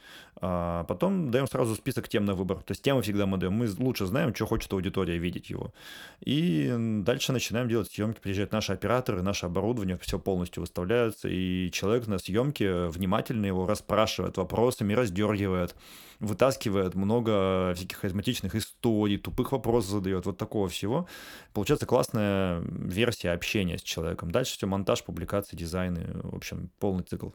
А 0.43 0.85
потом 0.85 1.29
даем 1.29 1.45
сразу 1.45 1.75
список 1.75 2.07
тем 2.07 2.25
на 2.25 2.33
выбор. 2.33 2.57
То 2.63 2.71
есть 2.71 2.81
темы 2.81 3.01
всегда 3.01 3.25
мы 3.25 3.37
даем. 3.37 3.53
Мы 3.53 3.69
лучше 3.77 4.05
знаем, 4.05 4.33
что 4.33 4.47
хочет 4.47 4.73
аудитория 4.73 5.17
видеть 5.17 5.49
его. 5.49 5.73
И 6.21 6.73
дальше 7.03 7.31
начинаем 7.31 7.69
делать 7.69 7.91
съемки. 7.91 8.19
Приезжают 8.19 8.51
наши 8.51 8.73
операторы, 8.73 9.21
наше 9.21 9.45
оборудование, 9.45 9.97
все 9.97 10.17
полностью 10.17 10.61
выставляются. 10.61 11.27
И 11.29 11.69
человек 11.71 12.07
на 12.07 12.17
съемке 12.17 12.87
внимательно 12.87 13.45
его 13.45 13.67
расспрашивает 13.67 14.37
вопросами, 14.37 14.93
раздергивает, 14.93 15.75
вытаскивает 16.19 16.95
много 16.95 17.73
всяких 17.75 17.97
харизматичных 17.97 18.55
историй, 18.55 19.17
тупых 19.17 19.51
вопросов 19.51 19.91
задает, 19.91 20.25
вот 20.25 20.37
такого 20.37 20.69
всего. 20.69 21.07
Получается 21.53 21.85
классная 21.85 22.61
версия 22.61 23.31
общения 23.31 23.77
с 23.77 23.83
человеком. 23.83 24.31
Дальше 24.31 24.53
все 24.53 24.65
монтаж, 24.65 25.03
публикации, 25.03 25.55
дизайны, 25.55 26.07
в 26.23 26.35
общем, 26.35 26.71
полный 26.79 27.03
цикл. 27.03 27.29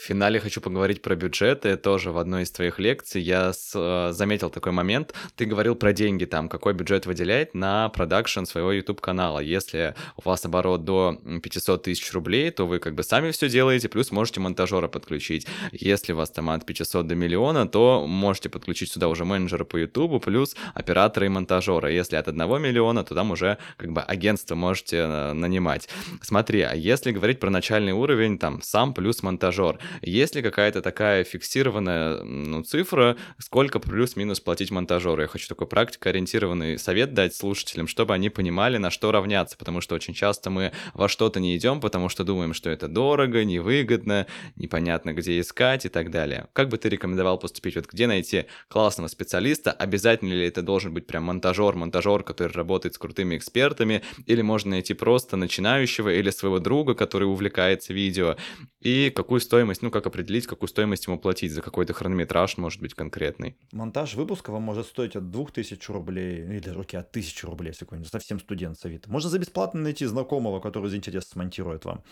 В 0.00 0.02
финале 0.02 0.40
хочу 0.40 0.62
поговорить 0.62 1.02
про 1.02 1.14
бюджеты. 1.14 1.76
Тоже 1.76 2.10
в 2.10 2.16
одной 2.16 2.44
из 2.44 2.50
твоих 2.50 2.78
лекций 2.78 3.20
я 3.20 3.52
с, 3.52 3.72
э, 3.74 4.12
заметил 4.14 4.48
такой 4.48 4.72
момент. 4.72 5.12
Ты 5.36 5.44
говорил 5.44 5.74
про 5.74 5.92
деньги, 5.92 6.24
там, 6.24 6.48
какой 6.48 6.72
бюджет 6.72 7.04
выделять 7.04 7.54
на 7.54 7.90
продакшн 7.90 8.44
своего 8.44 8.72
YouTube-канала. 8.72 9.40
Если 9.40 9.94
у 10.16 10.22
вас 10.26 10.46
оборот 10.46 10.86
до 10.86 11.20
500 11.42 11.82
тысяч 11.82 12.10
рублей, 12.14 12.50
то 12.50 12.66
вы 12.66 12.78
как 12.78 12.94
бы 12.94 13.02
сами 13.02 13.30
все 13.30 13.50
делаете, 13.50 13.90
плюс 13.90 14.10
можете 14.10 14.40
монтажера 14.40 14.88
подключить. 14.88 15.46
Если 15.70 16.14
у 16.14 16.16
вас 16.16 16.30
там 16.30 16.48
от 16.48 16.64
500 16.64 17.06
до 17.06 17.14
миллиона, 17.14 17.68
то 17.68 18.06
можете 18.06 18.48
подключить 18.48 18.90
сюда 18.90 19.08
уже 19.08 19.26
менеджера 19.26 19.64
по 19.64 19.76
YouTube, 19.76 20.24
плюс 20.24 20.56
оператора 20.72 21.26
и 21.26 21.28
монтажера. 21.28 21.90
Если 21.90 22.16
от 22.16 22.26
1 22.26 22.38
миллиона, 22.62 23.04
то 23.04 23.14
там 23.14 23.32
уже 23.32 23.58
как 23.76 23.92
бы 23.92 24.00
агентство 24.00 24.54
можете 24.54 24.96
э, 24.96 25.32
нанимать. 25.34 25.90
Смотри, 26.22 26.62
а 26.62 26.74
если 26.74 27.12
говорить 27.12 27.38
про 27.38 27.50
начальный 27.50 27.92
уровень, 27.92 28.38
там, 28.38 28.62
сам 28.62 28.94
плюс 28.94 29.22
монтажер, 29.22 29.78
есть 30.02 30.34
ли 30.34 30.42
какая-то 30.42 30.82
такая 30.82 31.24
фиксированная 31.24 32.22
ну, 32.22 32.62
цифра, 32.62 33.16
сколько 33.38 33.78
плюс-минус 33.78 34.40
платить 34.40 34.70
монтажеру? 34.70 35.22
Я 35.22 35.28
хочу 35.28 35.48
такой 35.48 35.66
практикоориентированный 35.66 36.78
совет 36.78 37.14
дать 37.14 37.34
слушателям, 37.34 37.86
чтобы 37.86 38.14
они 38.14 38.30
понимали, 38.30 38.76
на 38.76 38.90
что 38.90 39.12
равняться, 39.12 39.56
потому 39.56 39.80
что 39.80 39.94
очень 39.94 40.14
часто 40.14 40.50
мы 40.50 40.72
во 40.94 41.08
что-то 41.08 41.40
не 41.40 41.56
идем, 41.56 41.80
потому 41.80 42.08
что 42.08 42.24
думаем, 42.24 42.54
что 42.54 42.70
это 42.70 42.88
дорого, 42.88 43.44
невыгодно, 43.44 44.26
непонятно, 44.56 45.12
где 45.12 45.40
искать 45.40 45.86
и 45.86 45.88
так 45.88 46.10
далее. 46.10 46.48
Как 46.52 46.68
бы 46.68 46.78
ты 46.78 46.88
рекомендовал 46.88 47.38
поступить? 47.38 47.76
Вот 47.76 47.86
где 47.86 48.06
найти 48.06 48.46
классного 48.68 49.08
специалиста? 49.08 49.72
Обязательно 49.72 50.32
ли 50.32 50.46
это 50.46 50.62
должен 50.62 50.92
быть 50.92 51.06
прям 51.06 51.24
монтажер, 51.24 51.74
монтажер, 51.76 52.22
который 52.22 52.52
работает 52.52 52.94
с 52.94 52.98
крутыми 52.98 53.36
экспертами, 53.36 54.02
или 54.26 54.42
можно 54.42 54.70
найти 54.70 54.94
просто 54.94 55.36
начинающего 55.36 56.12
или 56.12 56.30
своего 56.30 56.58
друга, 56.58 56.94
который 56.94 57.24
увлекается 57.24 57.92
видео? 57.92 58.36
И 58.80 59.10
какую 59.10 59.40
стоимость 59.40 59.79
есть, 59.80 59.82
ну, 59.82 59.90
как 59.90 60.06
определить, 60.06 60.46
какую 60.46 60.68
стоимость 60.68 61.06
ему 61.06 61.18
платить 61.18 61.52
за 61.52 61.62
какой-то 61.62 61.92
хронометраж, 61.92 62.58
может 62.58 62.80
быть, 62.80 62.94
конкретный? 62.94 63.56
Монтаж 63.72 64.14
выпуска 64.14 64.52
вам 64.52 64.62
может 64.62 64.86
стоить 64.86 65.16
от 65.16 65.30
2000 65.30 65.90
рублей, 65.92 66.44
или 66.44 66.60
даже, 66.60 66.80
окей, 66.80 67.00
от 67.00 67.10
1000 67.10 67.46
рублей, 67.46 67.68
если 67.68 67.84
какой-нибудь 67.84 68.10
совсем 68.10 68.38
студент 68.40 68.78
с 68.78 68.84
Авито. 68.84 69.10
Можно 69.10 69.30
за 69.30 69.38
бесплатно 69.38 69.80
найти 69.80 70.06
знакомого, 70.06 70.60
который 70.60 70.90
за 70.90 70.96
интерес 70.96 71.24
смонтирует 71.28 71.84
вам. 71.84 72.02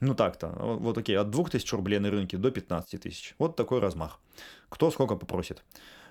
Ну 0.00 0.14
так-то, 0.14 0.48
вот 0.48 0.98
окей, 0.98 1.18
от 1.18 1.30
2000 1.30 1.74
рублей 1.74 1.98
на 1.98 2.10
рынке 2.10 2.36
до 2.36 2.50
15 2.50 3.00
тысяч. 3.00 3.34
Вот 3.38 3.56
такой 3.56 3.80
размах. 3.80 4.20
Кто 4.68 4.90
сколько 4.90 5.16
попросит. 5.16 5.64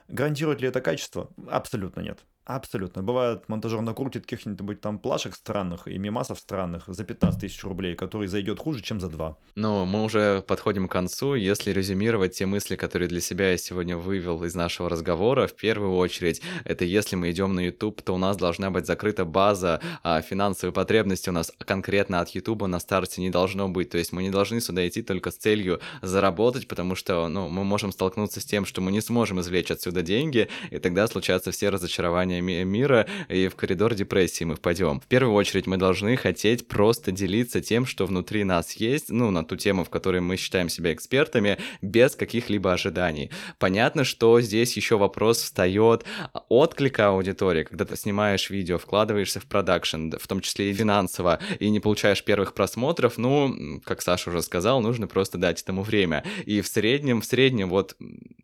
Гарантирует 0.08 0.62
ли 0.62 0.67
это 0.67 0.82
качество? 0.82 1.30
Абсолютно 1.47 2.01
нет. 2.01 2.19
Абсолютно. 2.45 3.01
Бывает, 3.01 3.49
монтажер 3.49 3.81
накрутит 3.81 4.23
каких-нибудь 4.23 4.79
там 4.79 4.99
плашек 4.99 5.34
странных 5.34 5.88
и 5.88 5.97
мимасов 5.97 6.38
странных 6.39 6.84
за 6.88 7.03
15 7.03 7.41
тысяч 7.41 7.63
рублей, 7.63 7.95
который 7.95 8.27
зайдет 8.27 8.60
хуже, 8.60 8.84
чем 8.84 8.99
за 8.99 9.10
2. 9.10 9.36
Ну, 9.55 9.86
мы 9.86 10.03
уже 10.03 10.43
подходим 10.47 10.88
к 10.88 10.91
концу. 10.91 11.34
Если 11.34 11.71
резюмировать 11.71 12.38
те 12.38 12.45
мысли, 12.45 12.75
которые 12.75 13.08
для 13.08 13.19
себя 13.19 13.49
я 13.49 13.58
сегодня 13.58 13.97
вывел 13.97 14.43
из 14.43 14.53
нашего 14.53 14.89
разговора, 14.89 15.47
в 15.47 15.55
первую 15.55 15.95
очередь, 15.95 16.43
это 16.65 16.86
если 16.86 17.15
мы 17.15 17.31
идем 17.31 17.55
на 17.55 17.62
YouTube, 17.62 18.03
то 18.03 18.13
у 18.13 18.17
нас 18.19 18.38
должна 18.38 18.69
быть 18.69 18.86
закрыта 18.86 19.25
база 19.25 19.81
а, 20.03 20.21
финансовой 20.21 20.71
потребности 20.71 21.29
у 21.29 21.34
нас 21.34 21.51
конкретно 21.58 22.19
от 22.19 22.29
YouTube 22.29 22.67
на 22.67 22.79
старте 22.79 23.21
не 23.21 23.31
должно 23.31 23.69
быть. 23.69 23.89
То 23.89 23.97
есть 23.97 24.12
мы 24.12 24.21
не 24.21 24.29
должны 24.29 24.62
сюда 24.62 24.88
идти 24.88 25.01
только 25.01 25.31
с 25.31 25.36
целью 25.36 25.79
заработать, 26.03 26.67
потому 26.67 26.93
что 26.93 27.27
ну, 27.27 27.49
мы 27.49 27.63
можем 27.63 27.91
столкнуться 27.91 28.39
с 28.39 28.45
тем, 28.45 28.65
что 28.65 28.81
мы 28.81 28.91
не 28.91 29.01
сможем 29.01 29.39
извлечь 29.41 29.71
отсюда 29.71 30.03
деньги, 30.03 30.47
и 30.69 30.77
тогда 30.77 31.08
случаются 31.08 31.49
все 31.49 31.69
разочарования 31.69 32.35
состояние 32.36 32.65
мира, 32.65 33.08
и 33.30 33.48
в 33.48 33.56
коридор 33.56 33.95
депрессии 33.95 34.43
мы 34.43 34.56
впадем. 34.56 35.00
В 35.00 35.08
первую 35.08 35.34
очередь 35.34 35.67
мы 35.67 35.78
должны 35.78 36.15
хотеть 36.17 36.67
просто 36.67 37.12
делиться 37.12 37.62
тем, 37.62 37.86
что 37.86 38.06
внутри 38.06 38.43
нас 38.43 38.74
есть, 38.74 39.10
ну, 39.10 39.32
на 39.32 39.43
ту 39.43 39.56
тему, 39.56 39.84
в 39.84 39.89
которой 39.89 40.21
мы 40.21 40.38
считаем 40.38 40.69
себя 40.69 40.93
экспертами, 40.93 41.58
без 41.82 42.15
каких-либо 42.15 42.74
ожиданий. 42.74 43.32
Понятно, 43.60 44.04
что 44.04 44.41
здесь 44.41 44.76
еще 44.76 44.98
вопрос 44.98 45.41
встает 45.41 46.06
отклика 46.50 47.08
аудитории, 47.08 47.63
когда 47.63 47.86
ты 47.86 47.95
снимаешь 47.95 48.50
видео, 48.50 48.78
вкладываешься 48.78 49.39
в 49.39 49.45
продакшн, 49.45 50.12
в 50.19 50.28
том 50.28 50.41
числе 50.41 50.71
и 50.71 50.74
финансово, 50.74 51.39
и 51.60 51.69
не 51.69 51.80
получаешь 51.80 52.24
первых 52.24 52.54
просмотров, 52.54 53.17
ну, 53.17 53.82
как 53.84 54.02
Саша 54.02 54.30
уже 54.30 54.41
сказал, 54.41 54.82
нужно 54.82 55.08
просто 55.08 55.38
дать 55.38 55.62
этому 55.62 55.84
время. 55.84 56.24
И 56.45 56.62
в 56.62 56.67
среднем, 56.67 57.21
в 57.21 57.26
среднем 57.26 57.69
вот 57.69 57.95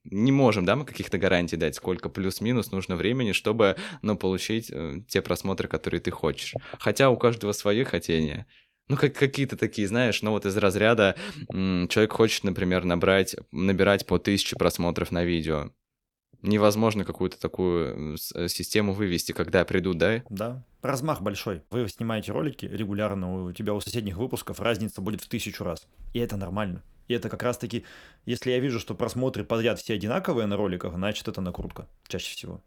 не 0.04 0.32
можем, 0.32 0.66
да, 0.66 0.76
мы 0.76 0.86
каких-то 0.86 1.18
гарантий 1.18 1.58
дать, 1.58 1.76
сколько 1.76 2.10
плюс-минус 2.10 2.72
нужно 2.72 2.96
времени, 2.96 3.34
чтобы 3.34 3.76
но 4.02 4.16
получить 4.16 4.72
э, 4.72 5.02
те 5.08 5.22
просмотры, 5.22 5.68
которые 5.68 6.02
ты 6.02 6.12
хочешь. 6.12 6.56
Хотя 6.80 7.10
у 7.10 7.18
каждого 7.18 7.52
свои 7.52 7.84
хотения. 7.84 8.48
Ну, 8.88 8.98
как 8.98 9.14
какие-то 9.14 9.56
такие, 9.56 9.88
знаешь, 9.88 10.22
ну 10.22 10.32
вот 10.32 10.46
из 10.46 10.58
разряда 10.58 11.16
человек 11.50 12.12
хочет, 12.12 12.44
например, 12.44 12.84
набрать, 12.84 13.36
набирать 13.52 14.06
по 14.06 14.18
тысяче 14.20 14.56
просмотров 14.56 15.12
на 15.12 15.24
видео. 15.24 15.72
Невозможно 16.42 17.06
какую-то 17.06 17.40
такую 17.40 18.16
э, 18.16 18.48
систему 18.48 18.94
вывести, 18.94 19.32
когда 19.32 19.64
придут, 19.64 20.00
да? 20.00 20.24
Да. 20.30 20.66
Размах 20.82 21.22
большой. 21.22 21.62
Вы 21.70 21.88
снимаете 21.88 22.32
ролики 22.32 22.66
регулярно, 22.66 23.46
у 23.46 23.52
тебя 23.54 23.76
у 23.76 23.80
соседних 23.80 24.18
выпусков 24.18 24.60
разница 24.60 25.02
будет 25.02 25.22
в 25.22 25.30
тысячу 25.30 25.64
раз. 25.64 25.88
И 26.14 26.20
это 26.20 26.38
нормально. 26.38 26.84
И 27.08 27.14
это 27.14 27.30
как 27.30 27.44
раз-таки, 27.44 27.86
если 28.26 28.52
я 28.52 28.60
вижу, 28.60 28.80
что 28.80 28.96
просмотры 28.96 29.44
подряд 29.44 29.80
все 29.80 29.96
одинаковые 29.96 30.48
на 30.48 30.58
роликах, 30.58 30.94
значит 30.94 31.28
это 31.28 31.42
накрутка 31.42 31.88
чаще 32.08 32.34
всего. 32.34 32.62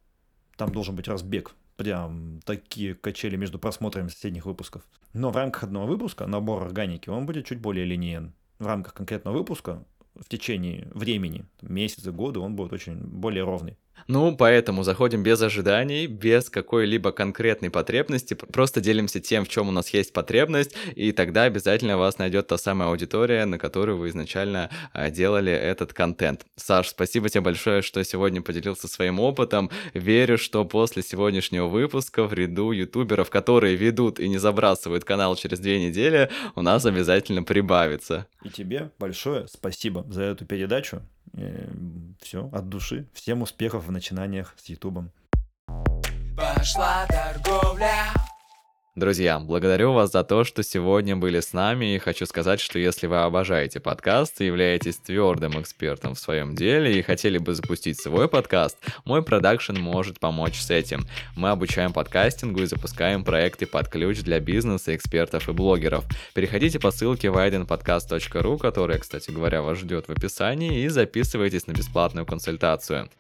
Там 0.57 0.71
должен 0.71 0.95
быть 0.97 1.09
разбег. 1.09 1.55
Прям 1.77 2.41
такие 2.45 2.95
качели 2.95 3.37
между 3.37 3.59
просмотрами 3.59 4.09
соседних 4.09 4.47
выпусков. 4.47 4.83
Но 5.13 5.31
в 5.31 5.37
рамках 5.37 5.65
одного 5.65 5.87
выпуска 5.87 6.27
набор 6.27 6.63
органики, 6.63 7.09
он 7.09 7.27
будет 7.27 7.47
чуть 7.47 7.61
более 7.61 7.85
линейен. 7.85 8.33
В 8.61 8.67
рамках 8.67 8.95
конкретного 8.95 9.39
выпуска 9.39 9.85
в 10.15 10.29
течение 10.29 10.89
времени, 10.95 11.45
месяца, 11.61 12.13
года, 12.13 12.41
он 12.41 12.55
будет 12.55 12.73
очень 12.73 12.97
более 12.97 13.43
ровный. 13.43 13.77
Ну, 14.07 14.37
поэтому 14.37 14.83
заходим 14.83 15.23
без 15.23 15.41
ожиданий, 15.41 16.07
без 16.07 16.51
какой-либо 16.51 17.13
конкретной 17.13 17.71
потребности, 17.71 18.35
просто 18.35 18.81
делимся 18.81 19.21
тем, 19.21 19.45
в 19.45 19.49
чем 19.49 19.69
у 19.69 19.73
нас 19.73 19.91
есть 19.91 20.13
потребность, 20.13 20.75
и 20.95 21.13
тогда 21.13 21.45
обязательно 21.45 21.97
вас 21.97 22.19
найдет 22.19 22.49
та 22.49 22.59
самая 22.59 22.91
аудитория, 22.91 23.47
на 23.47 23.59
которую 23.59 23.99
вы 23.99 24.09
изначально 24.11 24.71
а, 24.93 25.11
делали 25.11 25.53
этот 25.53 25.93
контент. 25.93 26.45
Саш, 26.57 26.89
спасибо 26.89 27.29
тебе 27.29 27.41
большое, 27.41 27.83
что 27.83 28.05
сегодня 28.05 28.43
поделился 28.43 28.89
своим 28.89 29.21
опытом. 29.21 29.71
Верю, 29.95 30.37
что 30.37 30.65
после 30.65 31.03
сегодняшнего 31.03 31.67
выпуска 31.67 32.25
в 32.25 32.35
ряду 32.35 32.73
ютуберов, 32.73 33.31
которые 33.31 33.77
ведут 33.77 34.21
и 34.21 34.29
не 34.29 34.39
забрасывают 34.39 35.05
канал 35.05 35.37
через 35.37 35.61
две 35.61 35.85
недели, 35.85 36.31
у 36.55 36.63
нас 36.63 36.85
обязательно 36.85 37.43
прибавится. 37.43 38.27
И 38.45 38.51
тебе 38.51 38.91
большое 38.99 39.47
спасибо 39.49 40.05
за 40.11 40.23
эту 40.23 40.45
передачу. 40.45 41.03
Все, 42.25 42.49
от 42.55 42.71
души. 42.71 43.07
Всем 43.13 43.43
успехов 43.43 43.85
в 43.85 43.93
начинаниях 43.93 44.55
с 44.57 44.65
Ютубом. 44.71 45.11
Пошла 46.35 47.07
торговля. 47.07 48.24
Друзья, 48.97 49.41
благодарю 49.41 49.93
вас 49.93 50.13
за 50.13 50.23
то, 50.23 50.45
что 50.45 50.63
сегодня 50.63 51.17
были 51.17 51.41
с 51.41 51.53
нами, 51.53 51.97
и 51.97 51.99
хочу 51.99 52.27
сказать, 52.27 52.61
что 52.61 52.79
если 52.79 53.09
вы 53.09 53.23
обожаете 53.23 53.81
подкасты, 53.81 54.45
являетесь 54.45 54.99
твердым 54.99 55.61
экспертом 55.61 56.15
в 56.15 56.21
своем 56.21 56.55
деле 56.55 56.97
и 56.97 57.03
хотели 57.03 57.39
бы 57.39 57.55
запустить 57.55 58.01
свой 58.01 58.29
подкаст, 58.29 58.79
мой 59.05 59.25
продакшн 59.25 59.77
может 59.77 60.21
помочь 60.21 60.61
с 60.61 60.71
этим. 60.71 61.09
Мы 61.35 61.51
обучаем 61.51 61.93
подкастингу 61.93 62.63
и 62.63 62.67
запускаем 62.67 63.25
проекты 63.25 63.67
под 63.67 63.89
ключ 63.89 64.21
для 64.21 64.39
бизнеса, 64.39 64.95
экспертов 64.95 65.49
и 65.49 65.53
блогеров. 65.53 66.05
Переходите 66.33 66.79
по 66.79 66.93
ссылке 66.93 67.29
widenpodcast.ru, 67.29 68.59
которая, 68.59 69.01
кстати 69.01 69.33
говоря, 69.33 69.63
вас 69.63 69.79
ждет 69.79 70.07
в 70.07 70.13
описании, 70.13 70.85
и 70.85 70.89
записывайтесь 70.89 71.67
на 71.67 71.73
бесплатную 71.73 72.27
консультацию. 72.27 73.11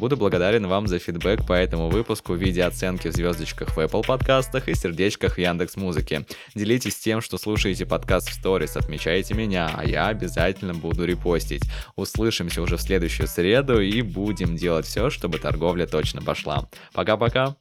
Буду 0.00 0.16
благодарен 0.16 0.66
вам 0.66 0.86
за 0.86 0.98
фидбэк 0.98 1.46
по 1.46 1.52
этому 1.52 1.90
выпуску 1.90 2.32
в 2.32 2.36
виде 2.36 2.64
оценки 2.64 3.08
в 3.08 3.12
звездочках 3.12 3.76
в 3.76 3.78
Apple 3.78 4.02
подкастах 4.06 4.66
и 4.68 4.74
сердечках 4.74 5.34
в 5.34 5.38
Яндекс 5.38 5.76
Музыке. 5.76 6.24
Делитесь 6.54 6.96
тем, 6.96 7.20
что 7.20 7.36
слушаете 7.36 7.84
подкаст 7.84 8.30
в 8.30 8.32
сторис, 8.32 8.78
отмечайте 8.78 9.34
меня, 9.34 9.70
а 9.76 9.84
я 9.84 10.06
обязательно 10.06 10.72
буду 10.72 11.04
репостить. 11.04 11.64
Услышимся 11.96 12.62
уже 12.62 12.78
в 12.78 12.80
следующую 12.80 13.28
среду 13.28 13.78
и 13.78 14.00
будем 14.00 14.56
делать 14.56 14.86
все, 14.86 15.10
чтобы 15.10 15.38
торговля 15.38 15.86
точно 15.86 16.22
пошла. 16.22 16.66
Пока-пока! 16.94 17.54